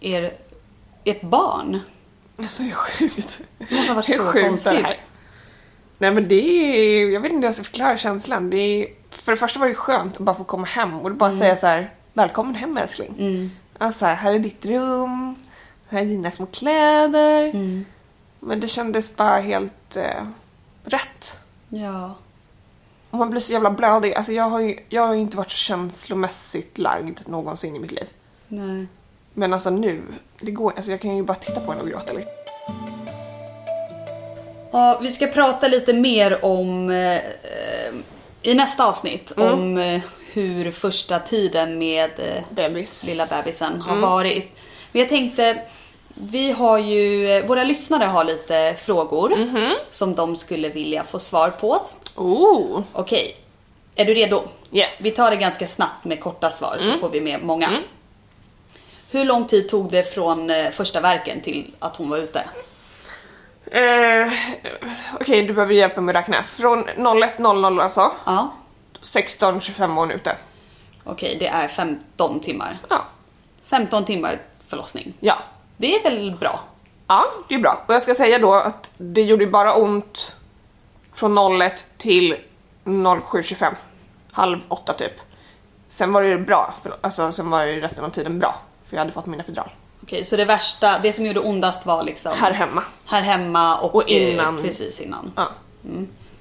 [0.00, 0.32] er,
[1.04, 1.80] ert barn?
[2.38, 3.40] Alltså det är sjukt.
[3.58, 4.86] Det måste ha varit så konstigt.
[5.98, 8.50] Nej men det är, jag vet inte hur jag ska förklara känslan.
[8.50, 11.32] Det är, för det första var det skönt att bara få komma hem och bara
[11.32, 13.14] säga så här: välkommen hem älskling.
[13.18, 13.50] Mm.
[13.78, 15.34] Alltså här, här är ditt rum,
[15.88, 17.42] här är dina små kläder.
[17.42, 17.84] Mm.
[18.40, 20.24] Men det kändes bara helt eh,
[20.84, 21.36] rätt.
[21.68, 22.14] Ja.
[23.10, 24.14] Och man blir så jävla blödig.
[24.14, 27.92] Alltså jag har ju jag har ju inte varit så känslomässigt lagd någonsin i mitt
[27.92, 28.06] liv.
[28.48, 28.86] Nej.
[29.34, 30.02] Men alltså nu,
[30.40, 32.32] det går alltså jag kan ju bara titta på henne och gråta liksom.
[34.72, 37.94] Ja, vi ska prata lite mer om eh, eh,
[38.42, 39.52] i nästa avsnitt Mm.
[39.52, 40.02] om eh,
[40.32, 43.04] hur första tiden med eh, Bebis.
[43.06, 44.10] lilla bebisen har Mm.
[44.10, 44.52] varit.
[44.92, 45.62] Men jag tänkte,
[46.14, 49.72] vi har ju, våra lyssnare har lite frågor Mhm.
[49.90, 51.80] som de skulle vilja få svar på.
[52.14, 52.82] Oh!
[52.92, 53.36] Okej,
[53.94, 54.42] är du redo?
[54.72, 55.00] Yes.
[55.04, 56.92] Vi tar det ganska snabbt med korta svar Mm.
[56.92, 57.70] så får vi med många.
[59.10, 62.42] Hur lång tid tog det från eh, första verken till att hon var ute?
[63.70, 64.32] Eh,
[65.20, 66.42] Okej, du behöver hjälpa mig att räkna.
[66.42, 68.52] Från 01.00 alltså, Ja,
[69.02, 70.36] 16.25 år ute.
[71.04, 72.78] okej det är 15 timmar.
[72.90, 73.04] Ja.
[73.64, 75.12] 15 timmar förlossning.
[75.20, 75.38] Ja.
[75.76, 76.60] Det är väl bra?
[77.06, 77.84] Ja, det är bra.
[77.88, 80.36] Och jag ska säga då att det gjorde bara ont
[81.14, 82.36] från 01 till
[82.84, 83.74] 07.25.
[84.32, 85.12] Halv åtta typ.
[85.88, 88.54] Sen var det bra, för, alltså sen var det resten av tiden bra.
[88.88, 89.70] För jag hade fått min epidural.
[90.02, 92.82] Okej, så det värsta, det som gjorde ondast var liksom Här hemma.
[93.06, 94.58] här hemma och, Och innan.
[94.58, 95.32] Eh, precis innan.
[95.36, 95.48] Ja.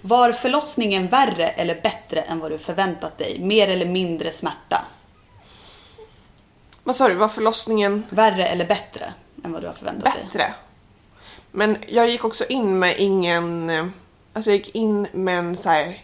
[0.01, 3.39] Var förlossningen värre eller bättre än vad du förväntat dig?
[3.39, 4.85] Mer eller mindre smärta?
[6.83, 10.23] Vad sa du, var förlossningen Värre eller bättre än vad du har förväntat dig?
[10.25, 10.53] bättre?
[11.51, 13.69] Men jag gick också in med ingen...
[13.69, 13.85] eh,
[14.33, 16.01] Alltså jag gick in med en så här.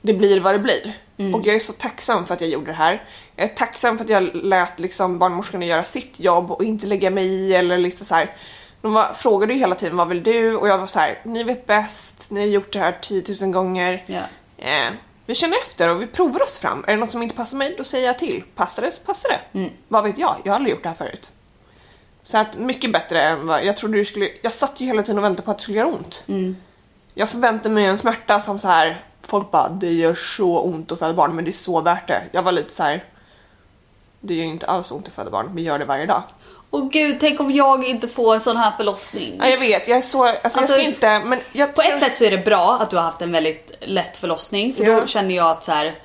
[0.00, 0.92] Det blir vad det blir.
[1.34, 3.02] Och jag är så tacksam för att jag gjorde det här.
[3.36, 7.10] Jag är tacksam för att jag lät liksom barnmorskorna göra sitt jobb och inte lägga
[7.10, 8.36] mig i eller liksom så här.
[8.80, 10.56] De var, frågade ju hela tiden vad vill du?
[10.56, 13.50] Och jag var så här, ni vet bäst, ni har gjort det här 10 000
[13.50, 14.04] gånger.
[14.06, 14.22] Ja.
[14.58, 14.92] Eh,
[15.26, 16.84] vi känner efter och vi provar oss fram.
[16.86, 18.44] Är det något som inte passar mig, då säger jag till.
[18.54, 19.58] Passar det så passar det.
[19.58, 19.70] Mm.
[19.88, 20.36] Vad vet jag?
[20.44, 21.32] Jag har aldrig gjort det här förut.
[22.22, 24.28] Så att mycket bättre än vad jag trodde du skulle...
[24.42, 26.24] Jag satt ju hela tiden och väntade på att det skulle göra ont.
[26.28, 26.56] Mm.
[27.14, 29.04] Jag förväntade mig en smärta som så här.
[29.22, 32.22] Folk bara, det gör så ont att föda barn men det är så värt det.
[32.32, 33.04] Jag var lite så här.
[34.20, 36.22] Det gör ju inte alls ont att föda barn, vi gör det varje dag.
[36.70, 39.36] Och gud, tänk om jag inte får en sån här förlossning.
[39.38, 40.24] Ja, jag vet, jag är så...
[40.24, 41.20] Alltså, jag Alltså, ska inte...
[41.20, 43.32] Men jag På tror- ett sätt så är det bra att du har haft en
[43.32, 45.00] väldigt lätt förlossning för Ja.
[45.00, 45.98] då känner jag att så här,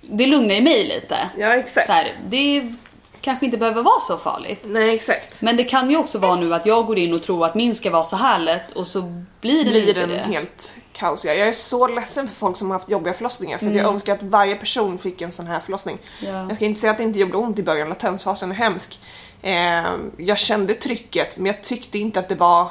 [0.00, 1.16] det lugnar ju mig lite.
[1.38, 1.86] Ja, exakt.
[1.86, 2.72] Så här, det
[3.20, 4.60] kanske inte behöver vara så farligt.
[4.64, 5.42] Nej, exakt.
[5.42, 7.74] Men det kan ju också vara nu att jag går in och tror att min
[7.74, 9.00] ska vara så här lätt och så
[9.40, 10.18] blir den blir inte den det.
[10.18, 11.28] helt kaosig.
[11.30, 13.78] Jag är så ledsen för folk som har haft jobbiga förlossningar för Mm.
[13.78, 15.98] jag önskar att varje person fick en sån här förlossning.
[16.20, 16.28] Ja.
[16.48, 19.00] Jag ska inte säga att det inte gjorde ont i början, latensfasen är hemsk.
[19.42, 19.84] Eh,
[20.16, 22.70] jag kände trycket men jag tyckte inte att det var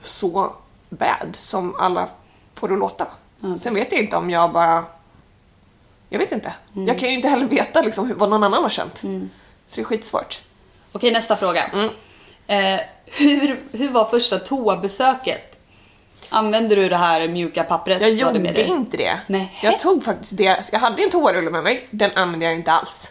[0.00, 0.52] så
[0.88, 2.08] bad som alla
[2.54, 3.06] får det att låta.
[3.40, 4.84] Ja, Sen vet jag inte om jag bara...
[6.08, 6.54] Jag vet inte.
[6.74, 6.88] Mm.
[6.88, 8.96] Jag kan ju inte heller veta liksom vad någon annan har känt.
[8.98, 9.06] Så
[9.74, 10.40] det är skitsvårt.
[10.92, 11.64] Okej, nästa fråga.
[11.64, 11.88] Mm.
[12.46, 15.55] Eh, hur, hur var första toabesöket?
[16.28, 18.02] Använde du det här mjuka pappret?
[18.02, 19.18] Jag du hade gjorde inte det.
[19.26, 19.58] Nej.
[19.62, 20.68] Jag tog faktiskt det.
[20.72, 21.88] Jag hade en toarulle med mig.
[21.90, 23.10] Den använde jag inte alls.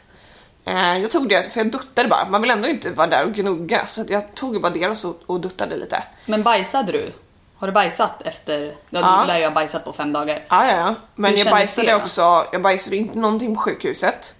[0.65, 3.33] Eh, jag tog det för jag duttade bara, man vill ändå inte vara där och
[3.33, 6.03] gnugga så jag tog bara det och, så, och duttade lite.
[6.25, 7.11] Men bajsade du?
[7.57, 8.61] Har du bajsat efter?
[8.89, 9.21] Ja, Ja.
[9.21, 10.43] du lär ju ha bajsat på fem dagar.
[10.49, 10.95] Ja, ja, ja.
[11.15, 14.33] Men Hur jag bajsade det också, jag bajsade inte någonting på sjukhuset.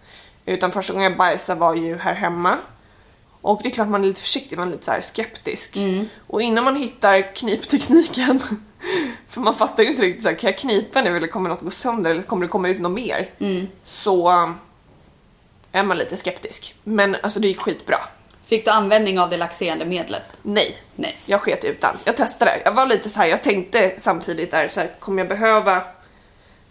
[0.46, 2.58] Utan första gången jag bajsade var ju här hemma.
[3.46, 5.76] Och det är klart man är lite försiktig, man är lite så här skeptisk.
[5.76, 6.10] Mm.
[6.28, 8.40] Och innan man hittar kniptekniken,
[9.28, 11.62] för man fattar ju inte riktigt så här, kan jag knipa nu eller kommer något
[11.62, 13.30] gå sönder eller kommer det komma ut något mer?
[13.40, 13.68] Mm.
[13.84, 14.56] Så um,
[15.72, 16.76] är man lite skeptisk.
[16.84, 17.98] Men alltså det gick skitbra.
[18.46, 20.24] Fick du användning av det laxerande medlet?
[20.42, 21.18] Nej, Nej.
[21.26, 21.98] jag sket utan.
[22.04, 22.62] Jag testade.
[22.66, 25.84] Jag var lite så här, jag tänkte samtidigt där så här, kommer jag behöva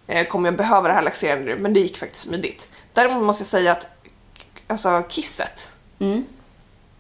[0.07, 1.59] eh, kommer jag behöva det här laxerande nu?
[1.59, 2.69] Men det gick faktiskt smidigt.
[2.93, 3.87] Däremot måste jag säga att
[4.67, 5.73] alltså kisset.
[5.99, 6.25] Mm.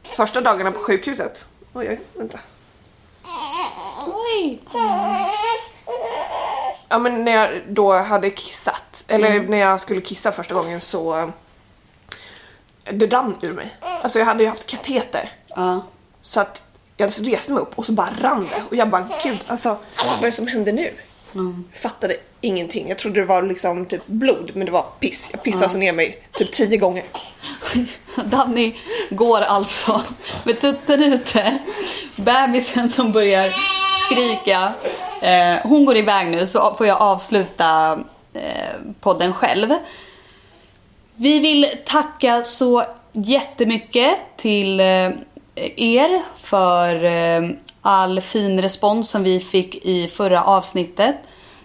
[0.05, 1.45] Första dagarna på sjukhuset.
[1.73, 2.39] Oj, oj, vänta.
[4.07, 4.61] Oj!
[6.89, 11.33] Ja men när jag då hade kissat, eller när jag skulle kissa första gången så
[12.93, 13.77] det rann ur mig.
[13.81, 15.33] Alltså jag hade ju haft kateter.
[15.49, 15.81] Ja.
[16.23, 16.63] Så att
[16.97, 18.63] jag reste mig upp och så bara rann det.
[18.71, 20.95] Och jag bara gud alltså vad är det som händer nu?
[21.35, 22.89] Jag fattade ingenting.
[22.89, 25.28] Jag trodde det var liksom typ blod men det var piss.
[25.32, 27.05] Jag pissade så ner mig typ tio gånger.
[28.24, 28.74] Danny
[29.11, 30.03] går alltså
[30.45, 31.59] med tutten ute,
[32.16, 33.51] bebisen som börjar
[34.07, 34.72] skrika.
[35.22, 38.01] Eh, hon går iväg nu så får jag avsluta
[38.35, 39.70] eh, podden själv.
[41.16, 45.11] Vi vill tacka så jättemycket till eh,
[45.76, 47.51] er för eh,
[47.87, 51.16] all fin respons som vi fick i förra avsnittet.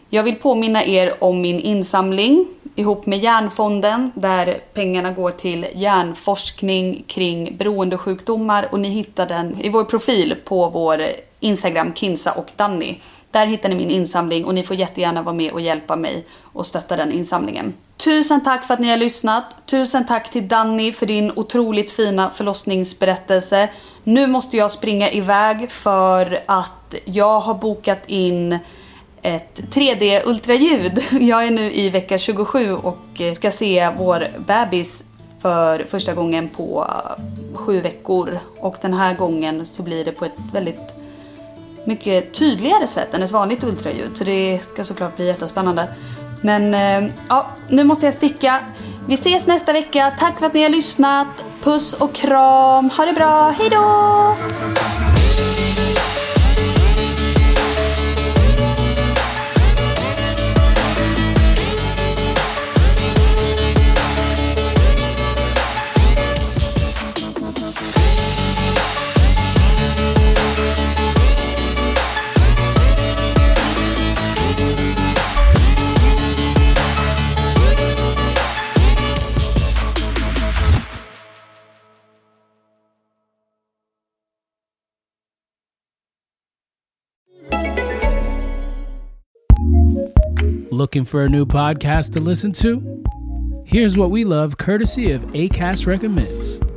[0.09, 7.03] Jag vill påminna er om min insamling ihop med Hjärnfonden där pengarna går till hjärnforskning
[7.07, 11.01] kring beroendesjukdomar och ni hittar den i vår profil på vår
[11.39, 12.95] Instagram Kinsa och Danny.
[13.31, 16.65] Där hittar ni min insamling och ni får jättegärna vara med och hjälpa mig och
[16.65, 17.73] stötta den insamlingen.
[18.03, 19.55] Tusen tack för att ni har lyssnat.
[19.65, 23.69] Tusen tack till Danny för din otroligt fina förlossningsberättelse.
[24.03, 28.59] Nu måste jag springa iväg för att jag har bokat in
[29.21, 31.03] ett 3D ultraljud.
[31.21, 35.03] Jag är nu i vecka 27 och eh, ska se vår bebis
[35.39, 36.87] för första gången på
[37.53, 38.39] sju veckor.
[38.59, 40.93] Och den här gången så blir det på ett väldigt
[41.85, 44.17] mycket tydligare sätt än ett vanligt ultraljud.
[44.17, 45.87] Så det ska såklart bli jättespännande.
[46.41, 48.59] Men eh, ja, nu måste jag sticka.
[49.07, 50.11] Vi ses nästa vecka.
[50.19, 51.43] Tack för att ni har lyssnat.
[51.63, 52.89] Puss och kram.
[52.89, 53.49] Ha det bra.
[53.49, 54.35] Hejdå!
[90.79, 93.03] Looking for a new podcast to listen to?
[93.65, 96.68] Here's what we love courtesy of ACAST Recommends.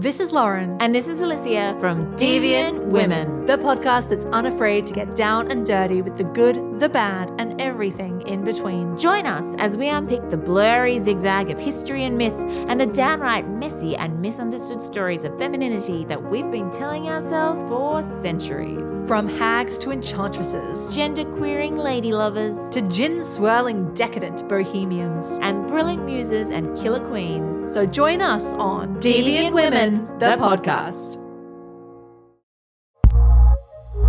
[0.00, 4.94] This is Lauren, And this is Alicia from Deviant Women, the podcast that's unafraid to
[4.94, 8.96] get down and dirty with the good, the bad, and everything in between.
[8.96, 12.38] Join us as we unpick the blurry zigzag of history and myth
[12.68, 18.00] and the downright messy and misunderstood stories of femininity that we've been telling ourselves for
[18.04, 18.88] centuries.
[19.08, 25.40] From hags to enchantresses, Gender queering lady lovers to gin swirling decadent bohemians.
[25.42, 27.74] and brilliant muses and killer queens.
[27.74, 29.54] So join us on Deviant
[29.88, 31.16] the podcast.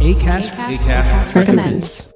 [0.02, 1.36] ACAST, ACAST.
[1.36, 2.12] recommends.